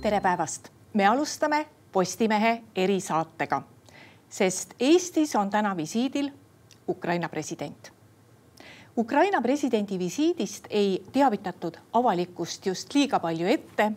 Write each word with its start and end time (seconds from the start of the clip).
tere 0.00 0.20
päevast, 0.20 0.68
me 0.94 1.06
alustame 1.06 1.66
Postimehe 1.92 2.62
erisaatega, 2.76 3.62
sest 4.28 4.74
Eestis 4.80 5.36
on 5.36 5.50
täna 5.50 5.76
visiidil 5.76 6.30
Ukraina 6.88 7.28
president. 7.28 7.92
Ukraina 8.96 9.42
presidendi 9.42 9.98
visiidist 9.98 10.66
ei 10.70 11.04
teavitatud 11.12 11.76
avalikkust 11.92 12.66
just 12.66 12.94
liiga 12.94 13.20
palju 13.20 13.46
ette 13.46 13.92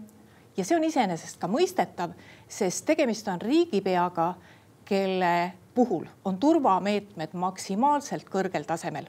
ja 0.57 0.65
see 0.65 0.75
on 0.77 0.83
iseenesest 0.83 1.39
ka 1.39 1.47
mõistetav, 1.47 2.11
sest 2.47 2.85
tegemist 2.85 3.27
on 3.27 3.41
riigipeaga, 3.41 4.33
kelle 4.85 5.53
puhul 5.73 6.05
on 6.25 6.37
turvameetmed 6.37 7.33
maksimaalselt 7.33 8.27
kõrgel 8.27 8.67
tasemel. 8.67 9.07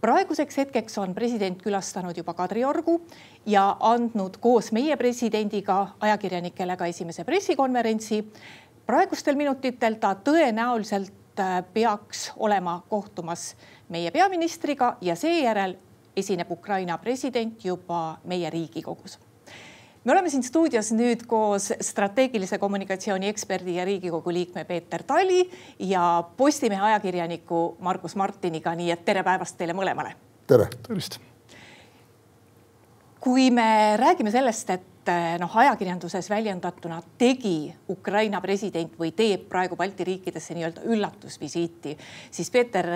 Praeguseks 0.00 0.56
hetkeks 0.56 0.98
on 0.98 1.14
president 1.14 1.62
külastanud 1.62 2.16
juba 2.16 2.34
Kadriorgu 2.34 3.00
ja 3.46 3.76
andnud 3.80 4.36
koos 4.40 4.72
meie 4.72 4.96
presidendiga 4.96 5.86
ajakirjanikele 6.00 6.76
ka 6.76 6.86
esimese 6.86 7.24
pressikonverentsi. 7.24 8.24
praegustel 8.86 9.34
minutitel 9.36 9.94
ta 10.00 10.14
tõenäoliselt 10.14 11.40
äh, 11.40 11.64
peaks 11.72 12.32
olema 12.36 12.82
kohtumas 12.88 13.56
meie 13.88 14.10
peaministriga 14.10 14.96
ja 15.00 15.16
seejärel 15.16 15.76
esineb 16.16 16.50
Ukraina 16.50 16.98
president 16.98 17.64
juba 17.64 18.18
meie 18.24 18.50
Riigikogus 18.50 19.18
me 20.06 20.12
oleme 20.12 20.30
siin 20.30 20.44
stuudios 20.46 20.92
nüüd 20.94 21.24
koos 21.26 21.72
strateegilise 21.82 22.60
kommunikatsiooni 22.62 23.26
eksperdi 23.26 23.74
ja 23.80 23.84
Riigikogu 23.84 24.32
liikme 24.32 24.62
Peeter 24.64 25.02
Tali 25.02 25.40
ja 25.78 26.24
Postimehe 26.36 26.82
ajakirjaniku 26.92 27.76
Margus 27.82 28.14
Martiniga, 28.16 28.74
nii 28.78 28.92
et 28.94 29.02
tere 29.04 29.24
päevast 29.26 29.58
teile 29.58 29.74
mõlemale. 29.74 30.14
tere. 30.46 30.68
tervist. 30.86 31.18
kui 33.20 33.50
me 33.50 33.96
räägime 33.98 34.30
sellest, 34.30 34.70
et 34.70 35.12
noh, 35.42 35.56
ajakirjanduses 35.58 36.30
väljendatuna 36.30 37.00
tegi 37.18 37.74
Ukraina 37.90 38.40
president 38.40 38.94
või 38.98 39.10
teeb 39.10 39.48
praegu 39.50 39.76
Balti 39.76 40.04
riikidesse 40.04 40.54
nii-öelda 40.54 40.86
üllatusvisiiti, 40.86 41.98
siis 42.30 42.50
Peeter, 42.50 42.86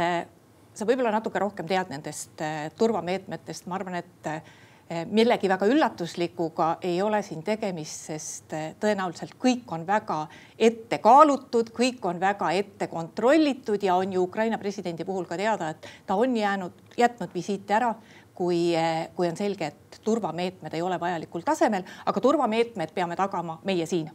sa 0.74 0.86
võib-olla 0.86 1.10
natuke 1.10 1.42
rohkem 1.42 1.66
tead 1.66 1.90
nendest 1.90 2.46
turvameetmetest, 2.78 3.66
ma 3.66 3.80
arvan, 3.82 3.98
et 3.98 4.30
Eh, 4.30 4.42
millegi 4.90 5.48
väga 5.48 5.66
üllatuslikuga 5.70 6.70
ei 6.82 6.96
ole 7.02 7.20
siin 7.22 7.44
tegemist, 7.46 8.08
sest 8.10 8.54
eh, 8.56 8.72
tõenäoliselt 8.82 9.36
kõik 9.38 9.70
on 9.74 9.84
väga 9.86 10.24
ette 10.58 10.98
kaalutud, 11.02 11.70
kõik 11.76 12.04
on 12.10 12.18
väga 12.20 12.50
ette 12.58 12.88
kontrollitud 12.90 13.82
ja 13.86 13.94
on 14.00 14.12
ju 14.12 14.24
Ukraina 14.26 14.58
presidendi 14.58 15.06
puhul 15.06 15.28
ka 15.30 15.38
teada, 15.38 15.70
et 15.70 15.86
ta 16.06 16.18
on 16.18 16.34
jäänud, 16.36 16.82
jätnud 16.98 17.30
visiiti 17.34 17.76
ära, 17.76 17.92
kui, 18.34 18.74
eh, 18.74 19.06
kui 19.14 19.28
on 19.30 19.38
selge, 19.38 19.70
et 19.70 20.00
turvameetmed 20.04 20.74
ei 20.74 20.82
ole 20.82 20.98
vajalikul 21.00 21.46
tasemel, 21.46 21.86
aga 22.06 22.20
turvameetmed 22.20 22.94
peame 22.94 23.16
tagama 23.16 23.60
meie 23.64 23.86
siin. 23.86 24.10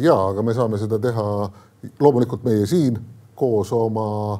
ja, 0.00 0.14
aga 0.14 0.42
me 0.42 0.52
saame 0.54 0.78
seda 0.78 1.00
teha 1.02 1.22
loomulikult 1.98 2.44
meie 2.46 2.66
siin 2.70 3.00
koos 3.34 3.72
oma 3.74 4.38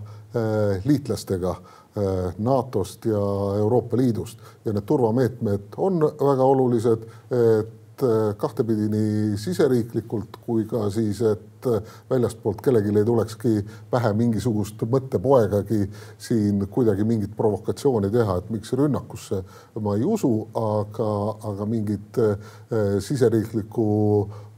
liitlastega 0.85 1.55
Äh, 1.97 2.35
NATO-st 2.39 3.05
ja 3.05 3.19
Euroopa 3.59 3.97
Liidust. 3.97 4.39
Ja 4.65 4.73
need 4.73 4.85
turvameetmed 4.85 5.79
on 5.81 6.03
väga 6.05 6.45
olulised, 6.45 7.07
et 7.33 8.03
äh, 8.05 8.35
kahtepidi 8.37 8.91
nii 8.93 9.39
siseriiklikult 9.41 10.37
kui 10.45 10.67
ka 10.69 10.91
siis, 10.93 11.23
et 11.25 11.69
äh, 11.71 11.95
väljastpoolt 12.11 12.61
kellelgi 12.61 12.93
ei 13.01 13.09
tulekski 13.09 13.55
pähe 13.89 14.13
mingisugust 14.13 14.85
mõttepoegagi 14.93 15.87
siin 16.21 16.67
kuidagi 16.69 17.09
mingit 17.09 17.33
provokatsiooni 17.37 18.13
teha, 18.13 18.37
et 18.43 18.53
miks 18.53 18.77
rünnakusse 18.77 19.41
ma 19.81 19.97
ei 19.97 20.05
usu, 20.05 20.35
aga, 20.53 21.11
aga 21.49 21.71
mingit 21.71 22.21
siseriiklikku 23.09 23.87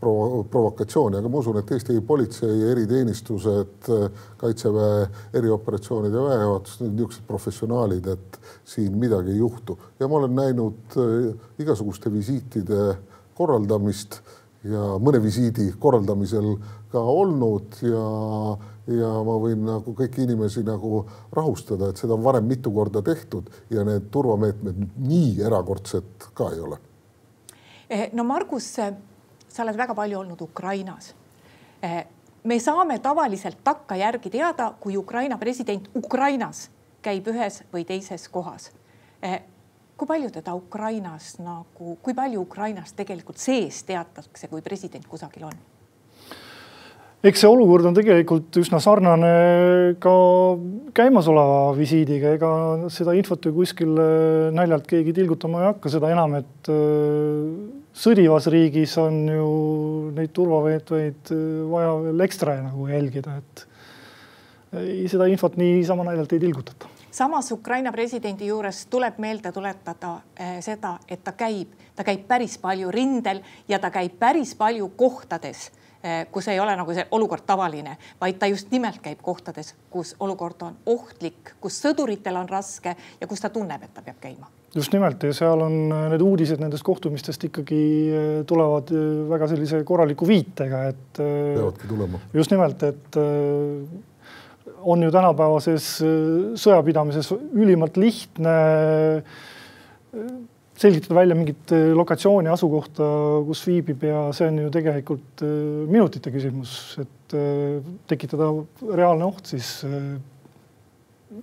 provo 0.01 0.45
provokatsiooni, 0.51 1.19
aga 1.19 1.29
ma 1.29 1.41
usun, 1.43 1.59
et 1.59 1.71
Eesti 1.75 2.01
politsei 2.07 2.63
eriteenistused, 2.71 3.91
kaitseväe 4.39 5.07
erioperatsioonide 5.41 6.23
väejuhatus, 6.23 6.81
need 6.85 6.95
niisugused 6.95 7.27
professionaalid, 7.27 8.07
et 8.15 8.41
siin 8.69 8.99
midagi 8.99 9.35
ei 9.35 9.43
juhtu 9.43 9.79
ja 9.99 10.09
ma 10.09 10.21
olen 10.21 10.37
näinud 10.39 10.99
äh, 11.03 11.31
igasuguste 11.59 12.13
visiitide 12.15 12.93
korraldamist 13.39 14.21
ja 14.67 14.97
mõne 15.03 15.21
visiidi 15.23 15.71
korraldamisel 15.79 16.55
ka 16.93 17.01
olnud 17.01 17.79
ja, 17.85 18.05
ja 18.91 19.11
ma 19.27 19.37
võin 19.43 19.63
nagu 19.67 19.95
kõiki 19.99 20.25
inimesi 20.25 20.65
nagu 20.67 21.05
rahustada, 21.35 21.91
et 21.91 22.01
seda 22.01 22.17
on 22.17 22.25
varem 22.25 22.49
mitu 22.49 22.73
korda 22.75 23.03
tehtud 23.07 23.51
ja 23.71 23.85
need 23.87 24.09
turvameetmed 24.15 24.81
nii 25.05 25.37
erakordsed 25.47 26.31
ka 26.39 26.51
ei 26.55 26.65
ole. 26.65 26.81
Eh, 27.89 28.09
no 28.13 28.25
Margus 28.29 28.75
sa 29.59 29.67
oled 29.67 29.79
väga 29.79 29.95
palju 29.99 30.21
olnud 30.21 30.41
Ukrainas. 30.41 31.15
Eh, 31.83 32.07
me 32.45 32.59
saame 32.63 32.99
tavaliselt 33.03 33.59
takkajärgi 33.65 34.31
teada, 34.31 34.73
kui 34.81 34.97
Ukraina 34.97 35.39
president 35.39 35.91
Ukrainas 35.99 36.69
käib 37.03 37.27
ühes 37.33 37.63
või 37.73 37.85
teises 37.87 38.29
kohas. 38.31 38.71
Eh, 39.23 39.41
kui 39.97 40.07
palju 40.07 40.31
teda 40.31 40.55
Ukrainas 40.55 41.35
nagu, 41.43 41.97
kui 42.03 42.15
palju 42.15 42.45
Ukrainas 42.47 42.95
tegelikult 42.95 43.43
sees 43.43 43.83
teatakse, 43.83 44.49
kui 44.49 44.63
president 44.63 45.07
kusagil 45.11 45.49
on? 45.51 45.59
Eks 47.27 47.43
see 47.43 47.51
olukord 47.51 47.89
on 47.89 47.97
tegelikult 47.97 48.61
üsna 48.61 48.79
sarnane 48.83 49.33
ka 50.03 50.13
käimasoleva 50.95 51.73
visiidiga, 51.79 52.37
ega 52.39 52.53
seda 52.95 53.17
infot 53.19 53.49
ju 53.49 53.55
kuskil 53.57 53.99
naljalt 54.55 54.87
keegi 54.91 55.17
tilgutama 55.17 55.65
ei 55.65 55.71
hakka, 55.73 55.93
seda 55.97 56.13
enam, 56.15 56.39
et 56.39 56.73
sõdivas 57.99 58.47
riigis 58.53 58.95
on 59.03 59.17
ju 59.31 59.49
neid 60.17 60.31
turvameetmeid 60.37 61.33
äh, 61.35 61.41
vaja 61.71 61.97
veel 62.05 62.27
ekstra 62.27 62.59
nagu 62.63 62.87
jälgida, 62.91 63.39
et 63.41 63.65
seda 65.09 65.27
infot 65.33 65.57
niisama 65.57 66.05
naljalt 66.05 66.33
ei 66.37 66.43
tilgutata. 66.43 66.91
samas 67.11 67.51
Ukraina 67.53 67.93
presidendi 67.93 68.47
juures 68.47 68.85
tuleb 68.87 69.19
meelde 69.19 69.53
tuletada 69.53 70.19
äh, 70.39 70.59
seda, 70.61 70.99
et 71.09 71.25
ta 71.25 71.33
käib, 71.33 71.73
ta 71.97 72.05
käib 72.05 72.27
päris 72.29 72.59
palju 72.59 72.91
rindel 72.91 73.41
ja 73.69 73.79
ta 73.79 73.91
käib 73.91 74.19
päris 74.21 74.55
palju 74.55 74.93
kohtades 74.97 75.71
äh, 75.73 75.88
kus 76.31 76.49
ei 76.49 76.61
ole 76.61 76.77
nagu 76.79 76.95
see 76.95 77.07
olukord 77.11 77.43
tavaline, 77.47 77.97
vaid 78.21 78.39
ta 78.39 78.47
just 78.47 78.71
nimelt 78.71 79.01
käib 79.03 79.23
kohtades, 79.23 79.75
kus 79.91 80.15
olukord 80.21 80.63
on 80.63 80.77
ohtlik, 80.87 81.57
kus 81.61 81.81
sõduritel 81.83 82.39
on 82.39 82.49
raske 82.49 82.95
ja 83.21 83.27
kus 83.27 83.43
ta 83.43 83.51
tunneb, 83.51 83.83
et 83.83 83.95
ta 83.95 84.05
peab 84.07 84.21
käima 84.23 84.47
just 84.77 84.93
nimelt 84.93 85.23
ja 85.25 85.33
seal 85.35 85.63
on 85.65 85.77
äh, 85.91 86.05
need 86.13 86.23
uudised 86.23 86.61
nendest 86.61 86.85
kohtumistest 86.87 87.49
ikkagi 87.49 87.83
äh, 88.13 88.27
tulevad 88.47 88.93
väga 89.31 89.49
sellise 89.51 89.81
korraliku 89.89 90.29
viitega, 90.29 90.85
et. 90.93 91.19
peavadki 91.19 91.89
tulema. 91.89 92.21
just 92.35 92.53
nimelt, 92.53 92.83
et 92.83 93.19
on 94.79 95.03
ju 95.03 95.11
tänapäevases 95.11 95.87
sõjapidamises 96.61 97.33
ülimalt 97.35 97.97
lihtne 97.99 98.55
selgitada 100.79 101.19
välja 101.19 101.35
mingit 101.35 101.73
lokatsiooni, 101.99 102.51
asukohta, 102.53 103.07
kus 103.49 103.65
viibib 103.67 104.05
ja 104.07 104.29
see 104.37 104.47
on 104.47 104.63
ju 104.63 104.73
tegelikult 104.75 105.43
minutite 105.91 106.31
küsimus, 106.35 106.73
et 107.03 107.37
tekitada 108.09 108.53
reaalne 108.87 109.27
oht 109.27 109.51
siis 109.51 109.73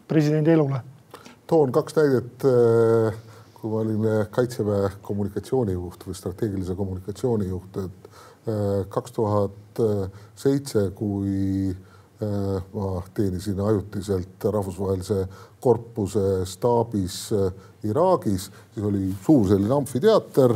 presidendi 0.08 0.56
elule 0.56 0.82
toon 1.48 1.72
kaks 1.72 1.96
näidet. 1.96 2.46
Äh, 2.46 3.18
kui 3.56 3.72
ma 3.72 3.82
olin 3.82 4.06
äh, 4.10 4.22
Kaitseväe 4.32 4.92
kommunikatsioonijuht 5.06 6.06
või 6.08 6.18
strateegilise 6.18 6.76
kommunikatsiooni 6.78 7.50
juht, 7.50 7.80
et 7.82 8.10
äh, 8.50 8.86
kaks 8.90 9.16
tuhat 9.16 9.84
seitse, 10.40 10.90
kui 10.96 11.76
ma 12.16 13.02
teenisin 13.14 13.58
ajutiselt 13.60 14.46
rahvusvahelise 14.48 15.18
korpuse 15.66 16.44
staabis 16.46 17.16
Iraagis, 17.86 18.50
siis 18.74 18.86
oli 18.86 19.08
suur 19.26 19.48
selline 19.50 19.74
amfiteater, 19.76 20.54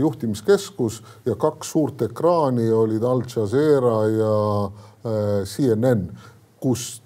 juhtimiskeskus 0.00 1.02
ja 1.28 1.36
kaks 1.40 1.70
suurt 1.72 2.02
ekraani 2.08 2.70
olid 2.72 3.04
Al 3.04 3.22
Jazeera 3.28 3.98
ja 4.12 4.34
CNN, 5.48 6.08
kus 6.60 6.98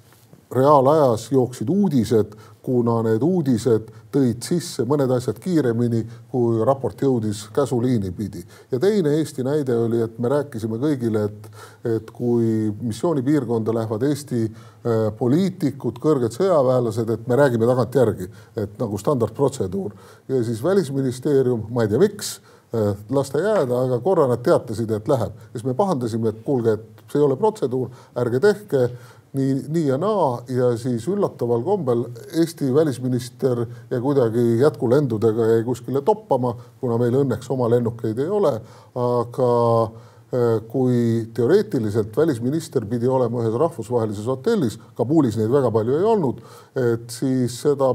reaalajas 0.52 1.30
jooksid 1.32 1.68
uudised 1.68 2.36
kuna 2.62 3.00
need 3.06 3.22
uudised 3.26 3.88
tõid 4.12 4.44
sisse 4.44 4.84
mõned 4.86 5.10
asjad 5.14 5.38
kiiremini, 5.42 6.02
kui 6.30 6.60
raport 6.66 7.00
jõudis 7.02 7.46
käsuliini 7.54 8.12
pidi. 8.14 8.42
ja 8.70 8.78
teine 8.78 9.16
Eesti 9.18 9.42
näide 9.42 9.76
oli, 9.76 10.02
et 10.02 10.18
me 10.18 10.28
rääkisime 10.28 10.78
kõigile, 10.78 11.24
et, 11.24 11.48
et 11.96 12.10
kui 12.10 12.70
missioonipiirkonda 12.80 13.74
lähevad 13.74 14.06
Eesti 14.06 14.44
äh, 14.44 15.08
poliitikud, 15.18 15.98
kõrged 16.02 16.36
sõjaväelased, 16.36 17.10
et 17.10 17.26
me 17.26 17.38
räägime 17.40 17.66
tagantjärgi, 17.66 18.30
et 18.56 18.78
nagu 18.78 18.98
standardprotseduur 18.98 19.96
ja 20.28 20.42
siis 20.44 20.62
välisministeerium, 20.62 21.66
ma 21.70 21.86
ei 21.86 21.90
tea, 21.90 22.02
miks 22.02 22.36
äh, 22.38 22.92
las 23.10 23.32
ta 23.32 23.42
jääda, 23.42 23.86
aga 23.88 23.98
korra 24.04 24.28
nad 24.30 24.44
teatasid, 24.44 24.90
et 24.90 25.10
läheb, 25.10 25.34
siis 25.56 25.66
me 25.66 25.74
pahandasime, 25.74 26.30
et 26.30 26.46
kuulge, 26.46 26.78
et 26.78 27.02
see 27.10 27.18
ei 27.18 27.26
ole 27.26 27.36
protseduur, 27.40 27.90
ärge 28.22 28.40
tehke 28.40 28.86
nii, 29.32 29.56
nii 29.68 29.86
ja 29.86 29.98
naa 30.00 30.42
ja 30.52 30.72
siis 30.80 31.06
üllataval 31.08 31.64
kombel 31.64 32.04
Eesti 32.36 32.68
välisminister 32.74 33.64
jäi 33.90 34.00
kuidagi 34.00 34.58
jätkulendudega 34.60 35.46
jäi 35.54 35.64
kuskile 35.64 36.02
toppama, 36.04 36.54
kuna 36.80 36.98
meil 37.00 37.16
õnneks 37.22 37.48
oma 37.52 37.70
lennukeid 37.72 38.20
ei 38.20 38.28
ole, 38.28 38.52
aga 39.00 39.48
äh, 39.84 40.58
kui 40.68 41.30
teoreetiliselt 41.34 42.16
välisminister 42.16 42.84
pidi 42.90 43.08
olema 43.08 43.40
ühes 43.40 43.56
rahvusvahelises 43.64 44.28
hotellis, 44.28 44.76
Kabulis 44.98 45.40
neid 45.40 45.52
väga 45.52 45.72
palju 45.72 45.96
ei 45.96 46.06
olnud, 46.12 46.44
et 46.84 47.08
siis 47.16 47.56
seda 47.64 47.88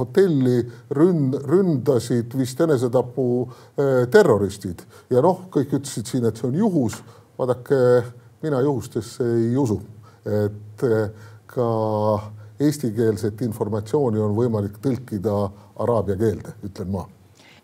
hotelli 0.00 0.58
ründ-, 0.96 1.36
ründasid 1.52 2.32
vist 2.40 2.64
enesetapu 2.64 3.28
äh, 3.44 4.08
terroristid 4.12 4.88
ja 5.12 5.20
noh, 5.24 5.44
kõik 5.52 5.76
ütlesid 5.82 6.08
siin, 6.08 6.28
et 6.28 6.40
see 6.40 6.48
on 6.48 6.60
juhus. 6.64 7.02
vaadake, 7.40 7.76
mina 8.42 8.58
juhustesse 8.60 9.24
ei 9.24 9.56
usu 9.56 9.78
et 10.26 10.84
eh, 10.84 11.30
ka 11.50 11.70
eestikeelset 12.60 13.40
informatsiooni 13.46 14.20
on 14.20 14.36
võimalik 14.36 14.76
tõlkida 14.82 15.38
araabia 15.80 16.18
keelde, 16.20 16.58
ütlen 16.66 16.92
ma 16.92 17.06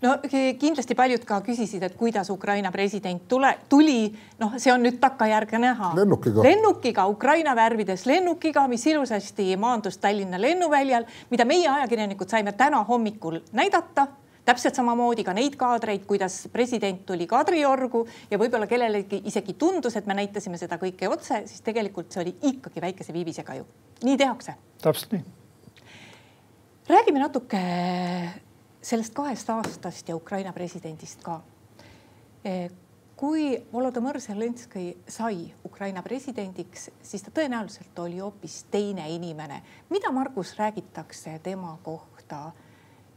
no 0.02 0.14
kindlasti 0.60 0.94
paljud 0.94 1.24
ka 1.26 1.40
küsisid, 1.44 1.84
et 1.86 1.94
kuidas 1.96 2.30
Ukraina 2.30 2.70
president 2.72 3.22
tule, 3.28 3.52
tuli, 3.68 4.10
noh, 4.40 4.56
see 4.60 4.72
on 4.72 4.84
nüüd 4.84 4.98
takkajärge 5.00 5.60
näha. 5.62 5.92
lennukiga. 5.96 6.44
lennukiga, 6.44 7.06
Ukraina 7.08 7.56
värvides 7.56 8.06
lennukiga, 8.06 8.66
mis 8.68 8.86
ilusasti 8.86 9.56
maandus 9.56 9.98
Tallinna 9.98 10.40
lennuväljal, 10.40 11.08
mida 11.30 11.48
meie 11.48 11.68
ajakirjanikud 11.68 12.28
saime 12.28 12.52
täna 12.52 12.84
hommikul 12.84 13.40
näidata 13.52 14.06
täpselt 14.46 14.78
samamoodi 14.78 15.24
ka 15.26 15.34
neid 15.36 15.56
kaadreid, 15.58 16.04
kuidas 16.06 16.46
president 16.52 17.02
tuli 17.06 17.26
Kadriorgu 17.26 18.04
ja 18.30 18.38
võib-olla 18.38 18.68
kellelegi 18.70 19.22
isegi 19.26 19.56
tundus, 19.58 19.96
et 19.98 20.06
me 20.06 20.14
näitasime 20.18 20.58
seda 20.60 20.78
kõike 20.80 21.10
otse, 21.10 21.42
siis 21.50 21.64
tegelikult 21.66 22.12
see 22.12 22.22
oli 22.22 22.34
ikkagi 22.52 22.82
väikese 22.84 23.14
viivisega 23.16 23.58
ju. 23.58 23.66
nii 24.04 24.16
tehakse. 24.16 24.54
täpselt 24.82 25.12
nii. 25.16 25.24
räägime 26.88 27.22
natuke 27.22 27.60
sellest 28.82 29.14
kahest 29.14 29.50
aastast 29.50 30.08
ja 30.08 30.16
Ukraina 30.16 30.52
presidendist 30.54 31.22
ka. 31.26 31.40
E, 32.44 32.68
kui 33.18 33.48
Volodõmõr 33.72 34.20
Zelenskõi 34.22 34.92
sai 35.08 35.48
Ukraina 35.64 36.02
presidendiks, 36.06 36.90
siis 37.02 37.24
ta 37.24 37.32
tõenäoliselt 37.34 37.98
oli 37.98 38.20
hoopis 38.22 38.62
teine 38.70 39.08
inimene. 39.10 39.62
mida, 39.90 40.12
Margus, 40.12 40.54
räägitakse 40.58 41.38
tema 41.42 41.78
kohta 41.82 42.52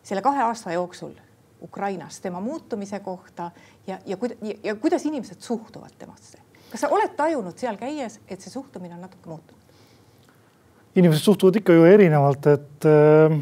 selle 0.04 0.22
kahe 0.22 0.44
aasta 0.44 0.72
jooksul 0.74 1.14
Ukrainas, 1.62 2.20
tema 2.24 2.40
muutumise 2.40 3.00
kohta 3.00 3.52
ja, 3.88 4.00
ja, 4.06 4.18
ja, 4.42 4.56
ja 4.64 4.76
kuidas 4.76 5.06
inimesed 5.06 5.42
suhtuvad 5.42 5.92
temasse. 6.00 6.38
kas 6.72 6.82
sa 6.86 6.90
oled 6.90 7.16
tajunud 7.18 7.58
seal 7.58 7.78
käies, 7.78 8.20
et 8.28 8.42
see 8.42 8.52
suhtumine 8.54 8.96
on 8.96 9.02
natuke 9.02 9.30
muutunud? 9.30 9.60
inimesed 10.96 11.24
suhtuvad 11.24 11.60
ikka 11.60 11.74
ju 11.74 11.86
erinevalt, 11.86 12.48
et 12.48 12.88
äh, 12.88 13.36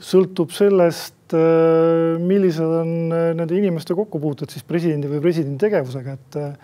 sõltub 0.00 0.54
sellest 0.54 1.34
äh,, 1.36 2.20
millised 2.22 2.76
on 2.82 2.94
äh, 3.12 3.32
nende 3.36 3.58
inimeste 3.58 3.96
kokkupuuted 3.98 4.52
siis 4.52 4.64
presidendi 4.66 5.10
või 5.10 5.22
presidendi 5.24 5.60
tegevusega, 5.66 6.16
et 6.16 6.40
äh, 6.40 6.54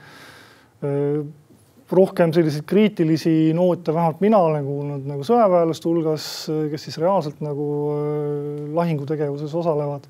rohkem 1.92 2.32
selliseid 2.34 2.64
kriitilisi 2.66 3.52
noote, 3.54 3.94
vähemalt 3.94 4.22
mina 4.24 4.38
olen 4.42 4.64
kuulnud 4.66 5.06
nagu 5.06 5.26
sõjaväelaste 5.26 5.86
hulgas, 5.88 6.24
kes 6.72 6.86
siis 6.88 6.98
reaalselt 6.98 7.42
nagu 7.44 7.66
äh, 7.92 8.64
lahingutegevuses 8.74 9.54
osalevad. 9.54 10.08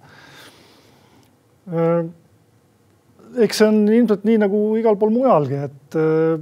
Äh, 1.69 2.07
eks 3.45 3.61
see 3.61 3.69
on 3.69 3.83
ilmselt 3.93 4.25
nii 4.25 4.41
nagu 4.47 4.61
igal 4.81 4.97
pool 5.01 5.13
mujalgi, 5.13 5.61
et 5.69 5.99
äh, 6.01 6.39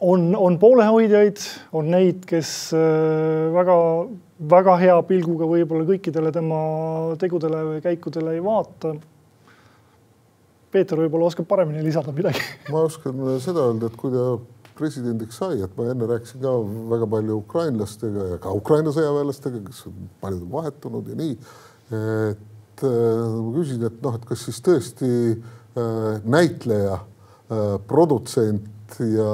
on, 0.00 0.30
on 0.38 0.56
poolehoidjaid, 0.62 1.44
on 1.76 1.92
neid, 1.92 2.24
kes 2.30 2.72
väga-väga 3.52 4.76
hea 4.80 4.96
pilguga 5.08 5.48
võib-olla 5.50 5.84
kõikidele 5.88 6.32
tema 6.32 6.60
tegudele 7.20 7.64
või 7.72 7.80
käikudele 7.84 8.36
ei 8.38 8.44
vaata 8.44 8.94
Peeter 10.72 11.00
võib-olla 11.00 11.30
oskab 11.30 11.48
paremini 11.48 11.82
lisada 11.84 12.12
midagi. 12.14 12.42
ma 12.72 12.84
oskan 12.88 13.20
seda 13.42 13.68
öelda, 13.70 13.88
et 13.88 13.98
kui 14.00 14.12
ta 14.12 14.36
presidendiks 14.78 15.40
sai, 15.40 15.62
et 15.64 15.72
ma 15.78 15.88
enne 15.92 16.06
rääkisin 16.08 16.42
ka 16.42 16.52
väga 16.92 17.08
palju 17.14 17.38
ukrainlastega 17.42 18.26
ja 18.32 18.38
ka 18.42 18.52
Ukraina 18.54 18.92
sõjaväelastega, 18.94 19.62
kes 19.66 19.86
paljud 20.22 20.44
on 20.46 20.52
vahetunud 20.52 21.10
ja 21.10 21.18
nii. 21.18 21.34
et 21.88 22.84
äh, 22.84 23.22
ma 23.34 23.52
küsisin, 23.56 23.86
et 23.88 24.02
noh, 24.04 24.18
et 24.18 24.26
kas 24.28 24.44
siis 24.46 24.60
tõesti 24.64 25.10
äh, 25.34 26.20
näitleja 26.28 26.98
äh,, 27.00 27.74
produtsent 27.90 29.00
ja 29.02 29.32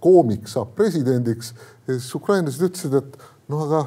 koomik 0.00 0.48
saab 0.48 0.74
presidendiks 0.76 1.54
ja 1.86 1.96
siis 1.96 2.12
ukrainlased 2.16 2.68
ütlesid, 2.70 2.94
et 3.00 3.18
no 3.50 3.64
aga 3.66 3.86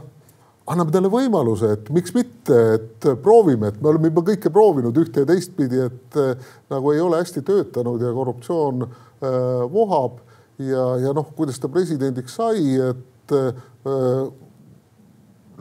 anname 0.71 0.93
talle 0.95 1.09
võimaluse, 1.11 1.73
et 1.75 1.89
miks 1.93 2.13
mitte, 2.15 2.59
et 2.77 3.07
proovime, 3.23 3.71
et 3.71 3.81
me 3.81 3.91
oleme 3.91 4.11
juba 4.11 4.23
kõike 4.29 4.51
proovinud 4.53 4.97
ühte 5.01 5.23
ja 5.23 5.29
teistpidi, 5.29 5.81
et 5.89 6.19
äh, 6.19 6.53
nagu 6.71 6.93
ei 6.93 7.01
ole 7.03 7.19
hästi 7.19 7.43
töötanud 7.47 8.03
ja 8.03 8.13
korruptsioon 8.15 8.85
äh, 8.85 8.93
vohab 9.73 10.21
ja, 10.61 10.87
ja 11.03 11.13
noh, 11.15 11.27
kuidas 11.35 11.59
ta 11.59 11.71
presidendiks 11.71 12.39
sai, 12.39 12.77
et 12.79 13.35
äh, 13.35 13.51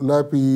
läbi 0.03 0.47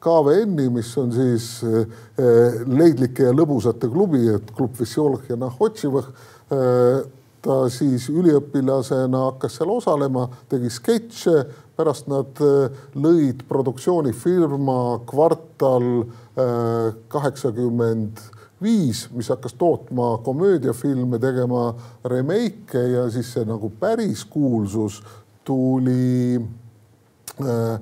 KVN-i, 0.00 0.68
mis 0.72 0.90
on 1.00 1.10
siis 1.12 1.48
äh, 1.66 2.60
leidlike 2.66 3.26
ja 3.26 3.34
lõbusate 3.36 3.90
klubi, 3.92 4.22
et 4.32 4.52
klub 4.56 4.78
Vissjolh 4.78 5.26
ja 5.28 5.38
Nahhotšivõh 5.40 6.06
äh, 6.54 7.02
ta 7.40 7.56
siis 7.72 8.06
üliõpilasena 8.12 9.24
hakkas 9.30 9.58
seal 9.58 9.72
osalema, 9.72 10.26
tegi 10.48 10.70
sketše 10.72 11.36
pärast 11.80 12.10
nad 12.10 12.40
äh, 12.44 12.82
lõid 13.00 13.44
produktsioonifirma 13.48 15.00
Kvartal 15.08 15.88
äh, 16.02 16.92
kaheksakümmend 17.12 18.20
viis, 18.60 19.06
mis 19.16 19.30
hakkas 19.32 19.56
tootma 19.56 20.18
komöödiafilme, 20.24 21.18
tegema 21.22 21.70
remake'e 22.04 22.84
ja 22.92 23.06
siis 23.12 23.32
see 23.32 23.46
nagu 23.48 23.72
päris 23.80 24.26
kuulsus 24.28 25.00
tuli 25.48 26.36
äh, 27.40 27.80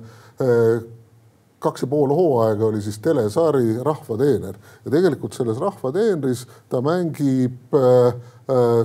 kaks 1.59 1.83
ja 1.83 1.89
pool 1.91 2.13
hooaega 2.15 2.69
oli 2.69 2.79
siis 2.81 3.01
telesari 3.03 3.75
Rahvateener 3.83 4.55
ja 4.85 4.91
tegelikult 4.93 5.35
selles 5.35 5.59
Rahvateenris 5.59 6.45
ta 6.71 6.79
mängib 6.81 7.75
Äh, 7.75 8.13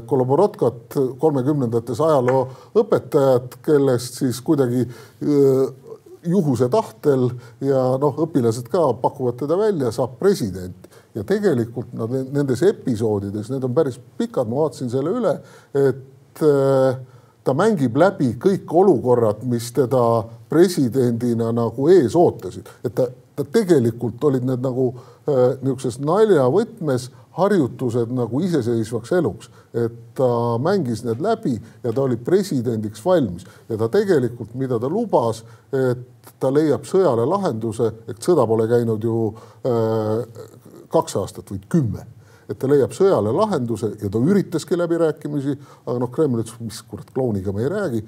Koloborotkat, 0.07 0.97
kolmekümnendates 1.23 2.01
ajalooõpetajat, 2.05 3.55
kellest 3.65 4.19
siis 4.21 4.41
kuidagi 4.45 4.83
äh, 4.85 5.85
juhuse 6.29 6.69
tahtel 6.73 7.29
ja 7.65 7.85
noh, 8.01 8.19
õpilased 8.27 8.69
ka 8.73 8.91
pakuvad 9.01 9.39
teda 9.41 9.59
välja, 9.61 9.93
saab 9.95 10.19
president. 10.21 10.89
Ja 11.15 11.23
tegelikult 11.27 11.93
nad 11.95 12.13
nendes 12.35 12.65
episoodides, 12.67 13.51
need 13.53 13.65
on 13.65 13.75
päris 13.77 14.01
pikad, 14.19 14.49
ma 14.51 14.65
vaatasin 14.65 14.91
selle 14.93 15.13
üle, 15.15 15.35
et 15.79 16.43
äh, 16.43 16.97
ta 17.45 17.55
mängib 17.57 17.97
läbi 18.01 18.33
kõik 18.41 18.73
olukorrad, 18.83 19.45
mis 19.49 19.69
teda 19.77 20.25
presidendina 20.51 21.53
nagu 21.55 21.91
ees 21.93 22.17
ootasid, 22.19 22.67
et 22.83 22.95
ta, 22.97 23.07
ta 23.37 23.47
tegelikult 23.47 24.23
olid 24.27 24.47
need 24.49 24.65
nagu 24.65 24.91
äh, 24.95 25.55
niisuguses 25.61 26.01
naljavõtmes 26.03 27.11
harjutused 27.35 28.13
nagu 28.15 28.41
iseseisvaks 28.47 29.13
eluks, 29.19 29.51
et 29.75 29.95
ta 30.15 30.29
mängis 30.63 31.03
need 31.07 31.23
läbi 31.23 31.55
ja 31.83 31.93
ta 31.93 32.05
oli 32.05 32.17
presidendiks 32.17 33.03
valmis. 33.05 33.47
Ja 33.69 33.79
ta 33.81 33.89
tegelikult, 33.91 34.55
mida 34.55 34.79
ta 34.79 34.91
lubas, 34.91 35.43
et 35.75 36.33
ta 36.41 36.53
leiab 36.55 36.87
sõjale 36.87 37.27
lahenduse, 37.27 37.91
et 38.09 38.23
sõda 38.23 38.47
pole 38.47 38.69
käinud 38.71 39.03
ju 39.03 39.29
äh, 39.67 40.51
kaks 40.95 41.17
aastat, 41.19 41.51
vaid 41.51 41.67
kümme. 41.71 42.07
Et 42.49 42.59
ta 42.61 42.69
leiab 42.69 42.93
sõjale 42.95 43.33
lahenduse 43.35 43.95
ja 44.03 44.11
ta 44.13 44.21
üritaski 44.21 44.77
läbirääkimisi, 44.79 45.57
aga 45.87 45.97
noh, 46.03 46.11
Kreml 46.13 46.43
ütles, 46.43 46.59
mis 46.61 46.83
kurat, 46.87 47.09
klouniga 47.15 47.55
me 47.57 47.65
ei 47.65 47.71
räägi. 47.73 48.03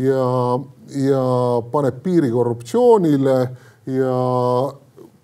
Ja, 0.00 0.26
ja 0.94 1.24
paneb 1.72 1.98
piiri 2.04 2.30
korruptsioonile 2.30 3.38
ja 3.90 4.14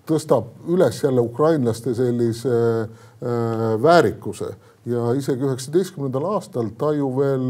tõstab 0.06 0.70
üles 0.72 1.02
jälle 1.02 1.20
ukrainlaste 1.20 1.94
sellise 1.94 2.56
äh, 2.86 3.82
väärikuse. 3.82 4.54
Ja 4.86 5.10
isegi 5.18 5.42
üheksateistkümnendal 5.42 6.28
aastal 6.36 6.70
ta 6.78 6.92
ju 6.94 7.08
veel 7.16 7.46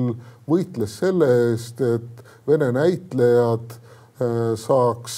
võitles 0.49 0.99
selle 1.03 1.29
eest, 1.51 1.81
et 1.81 2.25
Vene 2.47 2.69
näitlejad 2.71 3.73
äh, 3.75 4.53
saaks 4.55 5.17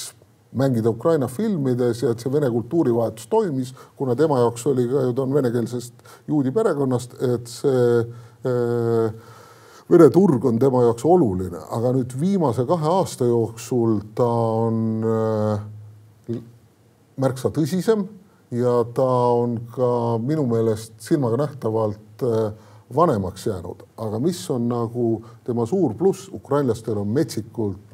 mängida 0.56 0.88
Ukraina 0.90 1.28
filmides 1.28 2.02
ja 2.02 2.12
et 2.12 2.22
see 2.24 2.32
Vene 2.32 2.50
kultuurivahetus 2.50 3.28
toimis, 3.28 3.74
kuna 3.96 4.16
tema 4.16 4.40
jaoks 4.40 4.66
oli 4.70 4.86
ka 4.88 5.04
ju, 5.06 5.12
ta 5.12 5.26
on 5.26 5.34
venekeelsest 5.36 6.14
juudi 6.28 6.52
perekonnast, 6.56 7.18
et 7.22 7.50
see 7.52 7.88
äh, 8.00 9.26
Vene 9.88 10.10
turg 10.12 10.44
on 10.44 10.58
tema 10.60 10.82
jaoks 10.84 11.04
oluline, 11.08 11.60
aga 11.76 11.92
nüüd 11.96 12.16
viimase 12.20 12.64
kahe 12.68 12.90
aasta 12.98 13.28
jooksul 13.28 14.00
ta 14.16 14.28
on 14.64 14.80
äh, 15.04 15.60
märksa 17.18 17.50
tõsisem 17.54 18.06
ja 18.54 18.80
ta 18.94 19.08
on 19.36 19.58
ka 19.74 19.90
minu 20.24 20.46
meelest 20.50 20.96
silmaga 21.04 21.44
nähtavalt 21.44 22.24
äh, 22.24 22.52
vanemaks 22.94 23.46
jäänud, 23.46 23.82
aga 24.00 24.18
mis 24.24 24.40
on 24.50 24.68
nagu 24.70 25.08
tema 25.44 25.66
suur 25.68 25.92
pluss, 25.94 26.30
ukrainlastel 26.32 26.96
on 27.02 27.10
metsikult 27.12 27.84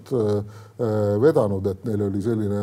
vedanud, 1.20 1.66
et 1.66 1.84
neil 1.88 2.02
oli 2.06 2.20
selline 2.22 2.60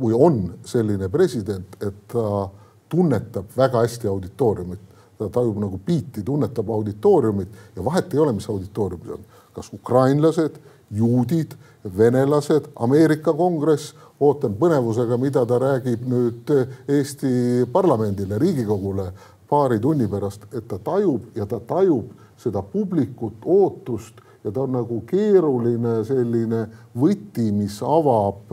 või 0.00 0.16
on 0.16 0.40
selline 0.64 1.08
president, 1.12 1.76
et 1.80 2.06
ta 2.08 2.48
tunnetab 2.90 3.52
väga 3.56 3.84
hästi 3.84 4.08
auditooriumit, 4.08 4.80
ta 5.18 5.28
tajub 5.28 5.60
nagu 5.60 5.78
biiti, 5.86 6.24
tunnetab 6.24 6.70
auditooriumit 6.70 7.76
ja 7.76 7.84
vahet 7.84 8.14
ei 8.14 8.22
ole, 8.22 8.32
mis 8.32 8.48
auditooriumis 8.48 9.16
on, 9.18 9.26
kas 9.54 9.72
ukrainlased, 9.76 10.56
juudid, 10.90 11.54
venelased, 11.96 12.70
Ameerika 12.76 13.32
kongress, 13.36 13.94
ootan 14.20 14.54
põnevusega, 14.60 15.16
mida 15.20 15.44
ta 15.48 15.58
räägib 15.60 16.06
nüüd 16.08 16.50
Eesti 16.88 17.66
parlamendile, 17.72 18.38
Riigikogule 18.38 19.10
paari 19.50 19.80
tunni 19.80 20.08
pärast, 20.08 20.46
et 20.54 20.68
ta 20.68 20.78
tajub 20.78 21.32
ja 21.36 21.46
ta 21.46 21.60
tajub 21.60 22.12
seda 22.40 22.62
publikut 22.62 23.44
ootust 23.44 24.20
ja 24.44 24.52
ta 24.52 24.64
on 24.64 24.76
nagu 24.78 25.02
keeruline 25.08 26.00
selline 26.08 26.64
võti, 26.96 27.50
mis 27.52 27.80
avab 27.84 28.52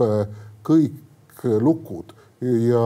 kõik 0.66 1.44
lukud. 1.62 2.12
Ja, 2.40 2.84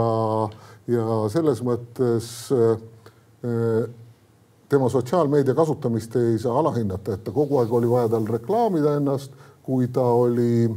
ja 0.88 1.16
selles 1.32 1.60
mõttes 1.66 2.28
äh, 2.54 3.88
tema 4.72 4.88
sotsiaalmeedia 4.88 5.54
kasutamist 5.54 6.16
ei 6.16 6.38
saa 6.40 6.56
alahinnata, 6.60 7.16
et 7.16 7.24
ta 7.26 7.34
kogu 7.34 7.58
aeg 7.60 7.72
oli 7.76 7.90
vaja 7.90 8.08
tal 8.14 8.28
reklaamida 8.28 8.96
ennast, 9.00 9.34
kui 9.66 9.90
ta 9.92 10.04
oli 10.16 10.68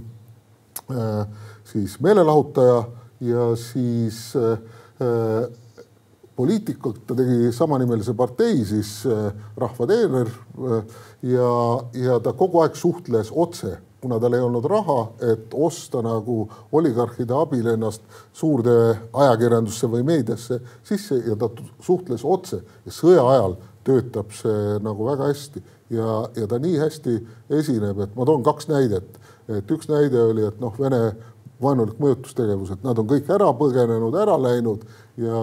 äh, 0.92 1.45
siis 1.66 2.00
meelelahutaja 2.04 2.84
ja 3.26 3.50
siis 3.60 4.34
äh, 4.36 5.50
poliitikult, 6.36 7.06
ta 7.08 7.16
tegi 7.16 7.52
samanimelise 7.56 8.14
partei, 8.14 8.62
siis 8.68 9.02
äh, 9.10 9.32
Rahva 9.58 9.88
teener 9.90 10.30
äh, 10.30 10.96
ja, 11.32 11.52
ja 12.06 12.20
ta 12.20 12.36
kogu 12.38 12.64
aeg 12.64 12.78
suhtles 12.80 13.32
otse 13.32 13.78
kuna 14.06 14.20
tal 14.22 14.36
ei 14.38 14.44
olnud 14.46 14.66
raha, 14.70 15.00
et 15.26 15.54
osta 15.58 16.04
nagu 16.06 16.44
oligarhide 16.78 17.34
abil 17.34 17.72
ennast 17.72 18.04
suurde 18.38 18.74
ajakirjandusse 19.18 19.90
või 19.90 20.04
meediasse 20.06 20.60
sisse 20.86 21.18
ja 21.26 21.34
ta 21.42 21.50
suhtles 21.82 22.22
otse 22.22 22.60
ja 22.86 22.94
sõja 22.94 23.24
ajal 23.32 23.56
töötab 23.88 24.36
see 24.38 24.76
nagu 24.86 25.08
väga 25.08 25.32
hästi 25.32 25.64
ja, 25.96 26.20
ja 26.38 26.46
ta 26.50 26.60
nii 26.62 26.78
hästi 26.84 27.16
esineb, 27.58 28.04
et 28.06 28.14
ma 28.14 28.30
toon 28.30 28.46
kaks 28.46 28.70
näidet. 28.70 29.18
et 29.50 29.72
üks 29.72 29.90
näide 29.90 30.22
oli, 30.22 30.46
et 30.46 30.62
noh, 30.62 30.74
Vene 30.78 31.16
vaenulik 31.62 32.00
mõjutustegevus, 32.02 32.74
et 32.76 32.84
nad 32.84 33.00
on 33.00 33.08
kõik 33.08 33.30
ära 33.32 33.48
põgenenud, 33.56 34.16
ära 34.20 34.36
läinud 34.42 34.84
ja 35.22 35.40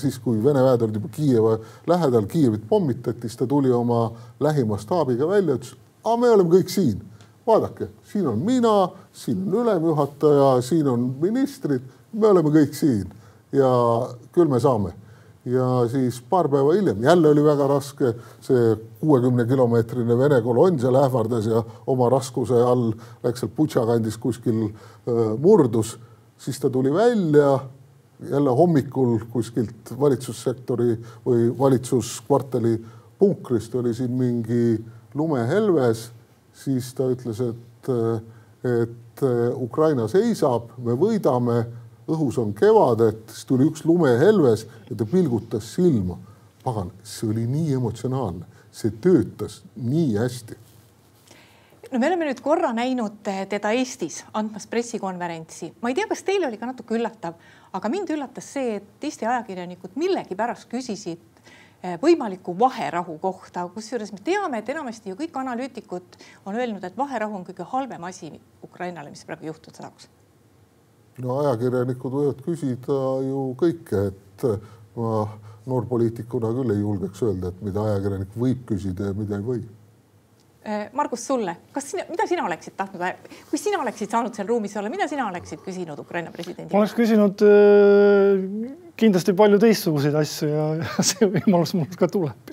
siis, 0.00 0.18
kui 0.22 0.38
Vene 0.44 0.62
väed 0.62 0.84
olid 0.86 1.00
juba 1.00 1.10
Kiieva 1.14 1.56
lähedal, 1.90 2.28
Kiievit 2.30 2.68
pommitati, 2.68 3.26
siis 3.26 3.40
ta 3.40 3.48
tuli 3.50 3.72
oma 3.74 4.10
lähima 4.40 4.78
staabiga 4.78 5.28
välja, 5.28 5.58
ütles, 5.58 5.74
aga 6.04 6.16
me 6.22 6.30
oleme 6.30 6.54
kõik 6.54 6.70
siin 6.72 7.00
vaadake, 7.46 7.90
siin 8.10 8.26
on 8.30 8.38
mina, 8.46 8.74
siin 9.14 9.42
on 9.46 9.58
ülemjuhataja, 9.62 10.52
siin 10.66 10.88
on 10.90 11.08
ministrid, 11.22 11.82
me 12.12 12.30
oleme 12.30 12.52
kõik 12.54 12.74
siin 12.74 13.10
ja 13.54 13.70
küll 14.34 14.50
me 14.50 14.60
saame. 14.62 14.94
Ja 15.46 15.66
siis 15.90 16.18
paar 16.30 16.48
päeva 16.50 16.74
hiljem 16.74 17.04
jälle 17.04 17.30
oli 17.30 17.44
väga 17.44 17.68
raske, 17.70 18.12
see 18.42 18.74
kuuekümne 19.00 19.46
kilomeetrine 19.46 20.18
Vene 20.18 20.40
kolonn 20.42 20.80
seal 20.82 20.98
ähvardas 20.98 21.46
ja 21.46 21.62
oma 21.86 22.10
raskuse 22.10 22.58
all 22.66 22.90
läks 23.22 23.44
seal 23.44 23.54
Butša 23.56 23.86
kandis 23.86 24.18
kuskil 24.18 24.66
murdus, 25.38 25.94
siis 26.38 26.58
ta 26.60 26.70
tuli 26.70 26.92
välja 26.94 27.54
jälle 28.30 28.50
hommikul 28.50 29.18
kuskilt 29.32 29.92
valitsussektori 30.00 30.96
või 31.26 31.48
valitsuskvartali 31.58 32.76
punkrist. 33.18 33.74
Oli 33.74 33.94
siin 33.94 34.12
mingi 34.12 34.84
lumehelves. 35.14 36.10
Siis 36.56 36.94
ta 36.96 37.10
ütles, 37.12 37.40
et, 37.44 37.90
et 38.64 39.24
Ukraina 39.54 40.06
seisab, 40.08 40.70
me 40.80 40.96
võidame, 40.96 41.58
õhus 42.08 42.38
on 42.38 42.52
kevad, 42.54 43.02
et 43.08 43.32
siis 43.32 43.48
tuli 43.48 43.66
üks 43.70 43.84
lumehelves 43.84 44.66
ja 44.90 44.96
ta 44.96 45.08
pilgutas 45.08 45.74
silma. 45.74 46.18
pagan, 46.66 46.90
see 47.06 47.28
oli 47.30 47.44
nii 47.46 47.76
emotsionaalne, 47.78 48.46
see 48.74 48.90
töötas 48.90 49.60
nii 49.76 50.16
hästi 50.18 50.56
no 51.92 52.00
me 52.02 52.08
oleme 52.08 52.26
nüüd 52.26 52.40
korra 52.42 52.72
näinud 52.74 53.20
teda 53.22 53.70
Eestis 53.70 54.24
andmas 54.34 54.66
pressikonverentsi, 54.66 55.72
ma 55.80 55.92
ei 55.92 55.94
tea, 55.94 56.08
kas 56.10 56.24
teile 56.26 56.48
oli 56.48 56.58
ka 56.58 56.66
natuke 56.66 56.98
üllatav, 56.98 57.38
aga 57.72 57.88
mind 57.88 58.10
üllatas 58.10 58.50
see, 58.56 58.80
et 58.80 59.06
Eesti 59.06 59.28
ajakirjanikud 59.30 59.94
millegipärast 59.94 60.66
küsisid 60.72 61.22
Eh, 61.86 61.98
võimaliku 62.00 62.54
vaherahu 62.58 63.18
kohta, 63.20 63.66
kusjuures 63.74 64.10
me 64.14 64.18
teame, 64.24 64.62
et 64.62 64.70
enamasti 64.72 65.12
ju 65.12 65.16
kõik 65.18 65.34
analüütikud 65.36 66.16
on 66.48 66.56
öelnud, 66.56 66.84
et 66.84 66.96
vaherahu 66.96 67.36
on 67.36 67.44
kõige 67.44 67.66
halvem 67.68 68.06
asi 68.08 68.30
Ukrainale, 68.64 69.12
mis 69.12 69.26
praegu 69.28 69.50
juhtuda 69.50 69.84
saaks. 69.84 70.08
No 71.24 71.40
ajakirjanikud 71.44 72.12
võivad 72.18 72.44
küsida 72.44 73.00
ju 73.24 73.48
kõike, 73.60 74.06
et 74.12 74.46
ma 74.96 75.24
noorpoliitikuna 75.66 76.52
küll 76.58 76.74
ei 76.74 76.82
julgeks 76.82 77.24
öelda, 77.26 77.50
et 77.50 77.64
mida 77.66 77.82
ajakirjanik 77.90 78.36
võib 78.36 78.62
küsida 78.68 79.10
ja 79.10 79.16
mida 79.16 79.40
ei 79.40 79.46
või 79.46 79.64
Eh, 80.66 80.88
Margus, 80.98 81.22
sulle, 81.22 81.52
kas 81.70 81.92
sina, 81.92 82.02
mida 82.10 82.24
sina 82.26 82.42
oleksid 82.42 82.74
tahtnud, 82.74 83.28
kui 83.46 83.58
sina 83.60 83.78
oleksid 83.78 84.10
saanud 84.10 84.34
seal 84.34 84.48
ruumis 84.48 84.72
olla, 84.74 84.90
mida 84.90 85.06
sina 85.06 85.28
oleksid 85.28 85.60
küsinud 85.62 86.00
Ukraina 86.02 86.32
presidendilt? 86.34 86.72
ma 86.74 86.80
oleks 86.80 86.94
küsinud 86.96 87.44
äh, 87.46 88.42
kindlasti 88.98 89.34
palju 89.38 89.60
teistsuguseid 89.62 90.18
asju 90.18 90.48
ja, 90.50 90.64
ja 90.80 91.04
see 91.06 91.28
võimalus 91.36 91.76
mul 91.78 91.86
ka 91.94 92.10
tuleb. 92.10 92.50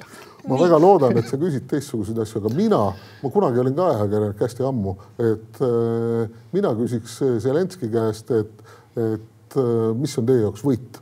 Ma 0.47 0.59
väga 0.59 0.79
loodan, 0.81 1.17
et 1.17 1.29
sa 1.29 1.39
küsid 1.39 1.67
teistsuguseid 1.71 2.19
asju, 2.23 2.41
aga 2.41 2.53
mina, 2.55 2.81
ma 3.23 3.31
kunagi 3.33 3.61
olin 3.63 3.77
ka 3.77 3.89
ajakirjanik 3.93 4.43
hästi 4.43 4.67
ammu, 4.67 4.95
et 5.31 5.61
äh, 5.63 6.41
mina 6.55 6.73
küsiks 6.79 7.19
Zelenskõi 7.43 7.91
käest, 7.93 8.33
et, 8.35 8.75
et 8.99 9.57
äh, 9.59 9.89
mis 9.97 10.17
on 10.19 10.27
teie 10.29 10.43
jaoks 10.43 10.65
võit, 10.65 11.01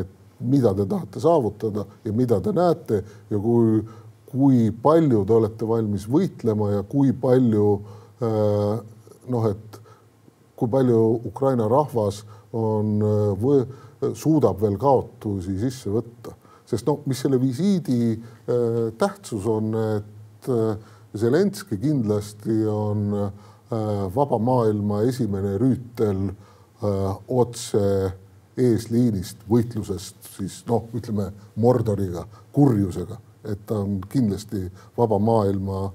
et 0.00 0.20
mida 0.44 0.74
te 0.76 0.84
tahate 0.90 1.20
saavutada 1.22 1.84
ja 2.04 2.12
mida 2.12 2.40
te 2.44 2.52
näete 2.52 3.04
ja 3.30 3.38
kui 3.40 3.84
kui 4.34 4.70
palju 4.82 5.22
te 5.22 5.34
olete 5.36 5.66
valmis 5.68 6.08
võitlema 6.10 6.72
ja 6.72 6.82
kui 6.90 7.12
palju 7.14 7.68
äh, 8.18 8.80
noh, 9.30 9.44
et 9.46 9.78
kui 10.58 10.70
palju 10.70 11.00
Ukraina 11.30 11.68
rahvas 11.70 12.22
on, 12.54 12.96
äh, 12.98 14.10
suudab 14.18 14.58
veel 14.62 14.74
kaotusi 14.80 15.54
sisse 15.62 15.92
võtta, 15.94 16.34
sest 16.66 16.86
noh, 16.88 17.02
mis 17.06 17.20
selle 17.24 17.40
visiidi 17.40 18.14
äh, 18.14 18.92
tähtsus 18.98 19.46
on, 19.50 19.74
et 19.96 20.50
Zelenskõi 21.14 21.78
kindlasti 21.80 22.66
on 22.68 23.14
vaba 24.12 24.36
maailma 24.42 24.98
esimene 25.08 25.54
rüütel 25.62 26.26
otse 27.32 27.84
eesliinist 28.60 29.46
võitlusest 29.48 30.28
siis 30.34 30.58
noh, 30.68 30.90
ütleme 30.92 31.30
Mordoriga, 31.62 32.26
kurjusega 32.52 33.16
et 33.44 33.66
ta 33.66 33.78
on 33.84 33.98
kindlasti 34.10 34.64
vaba 34.96 35.18
maailma 35.18 35.86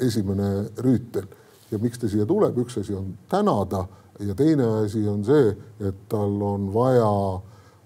esimene 0.00 0.68
rüütel. 0.80 1.26
ja 1.70 1.78
miks 1.78 1.98
ta 1.98 2.08
siia 2.08 2.26
tuleb, 2.26 2.58
üks 2.60 2.78
asi 2.78 2.94
on 2.94 3.14
tänada 3.28 3.86
ja 4.20 4.34
teine 4.34 4.66
asi 4.84 5.02
on 5.08 5.24
see, 5.26 5.56
et 5.80 5.96
tal 6.08 6.42
on 6.42 6.68
vaja 6.74 7.40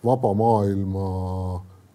vaba 0.05 0.35
maailma 0.35 1.07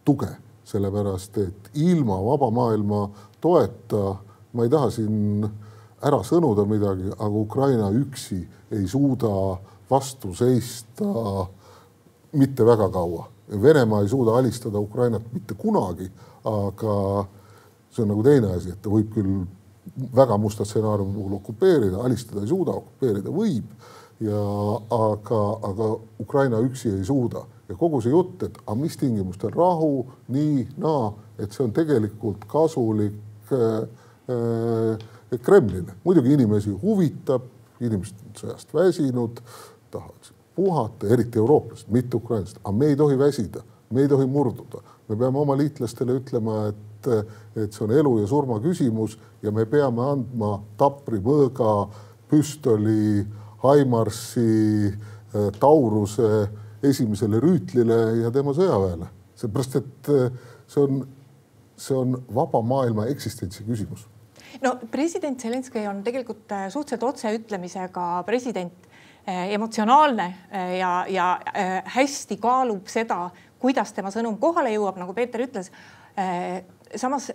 tuge, 0.06 0.30
sellepärast 0.68 1.38
et 1.44 1.70
ilma 1.74 2.18
vaba 2.24 2.50
maailma 2.52 3.04
toeta, 3.42 4.16
ma 4.54 4.64
ei 4.64 4.72
taha 4.72 4.90
siin 4.94 5.44
ära 6.04 6.22
sõnuda 6.24 6.66
midagi, 6.68 7.12
aga 7.14 7.36
Ukraina 7.40 7.90
üksi 7.96 8.42
ei 8.72 8.88
suuda 8.88 9.58
vastu 9.90 10.34
seista 10.36 11.48
mitte 12.34 12.66
väga 12.66 12.90
kaua. 12.92 13.28
Venemaa 13.62 14.02
ei 14.02 14.10
suuda 14.10 14.38
alistada 14.40 14.80
Ukrainat 14.80 15.26
mitte 15.34 15.54
kunagi 15.60 16.10
aga 16.44 17.28
see 17.94 18.04
on 18.04 18.10
nagu 18.12 18.24
teine 18.24 18.54
asi, 18.58 18.74
et 18.74 18.82
ta 18.82 18.92
võib 18.92 19.12
küll 19.14 19.44
väga 20.16 20.38
musta 20.42 20.66
stsenaariumi 20.66 21.16
puhul 21.16 21.38
okupeerida, 21.38 22.02
alistada 22.04 22.44
ei 22.44 22.50
suuda, 22.52 22.76
okupeerida 22.82 23.34
võib. 23.34 23.68
ja 24.24 24.40
aga, 24.94 25.40
aga 25.68 25.88
Ukraina 26.22 26.60
üksi 26.64 26.92
ei 26.94 27.04
suuda 27.04 27.42
ja 27.70 27.78
kogu 27.80 28.02
see 28.04 28.14
jutt, 28.14 28.44
et 28.44 28.58
aga 28.66 28.76
mis 28.80 28.98
tingimustel 29.00 29.54
rahu, 29.56 30.06
nii, 30.34 30.68
naa, 30.84 31.12
et 31.40 31.56
see 31.56 31.64
on 31.66 31.74
tegelikult 31.76 32.46
kasulik 32.52 33.54
äh, 33.54 33.84
äh, 34.30 35.10
Kremlile. 35.42 35.96
muidugi 36.04 36.34
inimesi 36.36 36.72
huvitab, 36.82 37.46
inimesed 37.82 38.20
on 38.28 38.40
sõjast 38.40 38.74
väsinud, 38.76 39.40
tahavad 39.92 40.34
puhata, 40.56 41.08
eriti 41.10 41.40
eurooplased, 41.42 41.90
mitte 41.90 42.20
ukrainlased, 42.20 42.60
aga 42.62 42.76
me 42.78 42.92
ei 42.92 42.98
tohi 43.00 43.18
väsida, 43.18 43.64
me 43.90 44.04
ei 44.04 44.12
tohi 44.12 44.28
murduda 44.30 44.84
me 45.08 45.16
peame 45.20 45.40
oma 45.40 45.56
liitlastele 45.60 46.18
ütlema, 46.20 46.68
et, 46.72 47.10
et 47.60 47.76
see 47.76 47.86
on 47.86 47.94
elu 47.94 48.14
ja 48.22 48.28
surma 48.30 48.60
küsimus 48.64 49.18
ja 49.44 49.52
me 49.52 49.66
peame 49.70 50.04
andma 50.06 50.56
Tapri, 50.80 51.20
Mõõga, 51.24 51.90
püstoli, 52.32 53.24
Haimarsi, 53.64 54.90
äh, 54.90 55.50
Tauruse 55.60 56.48
esimesele 56.84 57.40
rüütlile 57.44 58.00
ja 58.22 58.32
tema 58.34 58.54
sõjaväele, 58.56 59.10
seepärast 59.40 59.78
et 59.80 60.10
äh, 60.14 60.42
see 60.68 60.84
on 60.84 61.04
see 61.84 61.96
on 61.98 62.18
vaba 62.36 62.62
maailma 62.62 63.08
eksistentsi 63.12 63.66
küsimus. 63.66 64.06
no 64.62 64.76
president 64.92 65.42
Zelenskõi 65.42 65.88
on 65.90 66.04
tegelikult 66.06 66.52
äh, 66.52 66.68
suhteliselt 66.70 67.08
otseütlemisega 67.10 68.08
president, 68.28 68.88
äh, 69.26 69.50
emotsionaalne 69.56 70.28
ja, 70.80 70.94
ja 71.10 71.28
hästi 71.96 72.38
kaalub 72.38 72.88
seda, 72.92 73.30
kuidas 73.60 73.94
tema 73.94 74.12
sõnum 74.14 74.38
kohale 74.40 74.74
jõuab, 74.76 75.00
nagu 75.00 75.14
Peeter 75.16 75.42
ütles. 75.42 75.72
samas 76.96 77.32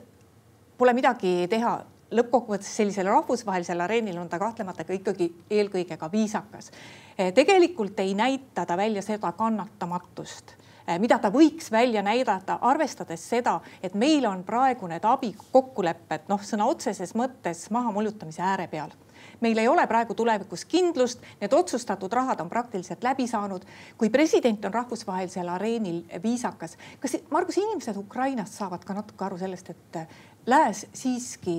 pole 0.79 0.93
midagi 0.95 1.49
teha 1.51 1.73
lõppkokkuvõttes 2.11 2.77
sellisel 2.77 3.07
rahvusvahelisel 3.07 3.81
areenil 3.81 4.19
on 4.19 4.29
ta 4.29 4.39
kahtlemata 4.39 4.85
ka 4.85 4.93
ikkagi 4.93 5.33
eelkõige 5.51 5.97
ka 5.97 6.13
viisakas. 6.13 6.71
tegelikult 7.35 8.01
ei 8.01 8.15
näita 8.15 8.67
ta 8.67 8.77
välja 8.77 9.03
seda 9.03 9.33
kannatamatust 9.33 10.57
Eh, 10.89 10.97
mida 10.97 11.19
ta 11.21 11.29
võiks 11.29 11.67
välja 11.69 12.01
näidata, 12.01 12.55
arvestades 12.65 13.21
seda, 13.29 13.59
et 13.85 13.93
meil 13.93 14.25
on 14.25 14.41
praegu 14.45 14.89
need 14.89 15.05
abikokkulepped 15.05 16.31
noh, 16.33 16.41
sõna 16.41 16.65
otseses 16.71 17.13
mõttes 17.19 17.67
mahamullutamise 17.75 18.43
ääre 18.43 18.71
peal 18.73 18.95
meil 19.41 19.59
ei 19.59 19.69
ole 19.71 19.85
praegu 19.87 20.15
tulevikus 20.19 20.65
kindlust, 20.67 21.21
need 21.39 21.53
otsustatud 21.55 22.13
rahad 22.13 22.41
on 22.43 22.49
praktiliselt 22.51 23.05
läbi 23.07 23.27
saanud. 23.29 23.63
kui 23.99 24.11
president 24.11 24.65
on 24.65 24.75
rahvusvahelisel 24.75 25.49
areenil 25.49 26.01
viisakas, 26.23 26.77
kas 27.01 27.17
Margus, 27.31 27.59
inimesed 27.59 27.97
Ukrainast 27.97 28.57
saavad 28.59 28.85
ka 28.85 28.95
natuke 28.95 29.25
aru 29.25 29.39
sellest, 29.39 29.71
et 29.71 29.99
lääs 30.49 30.87
siiski 30.97 31.59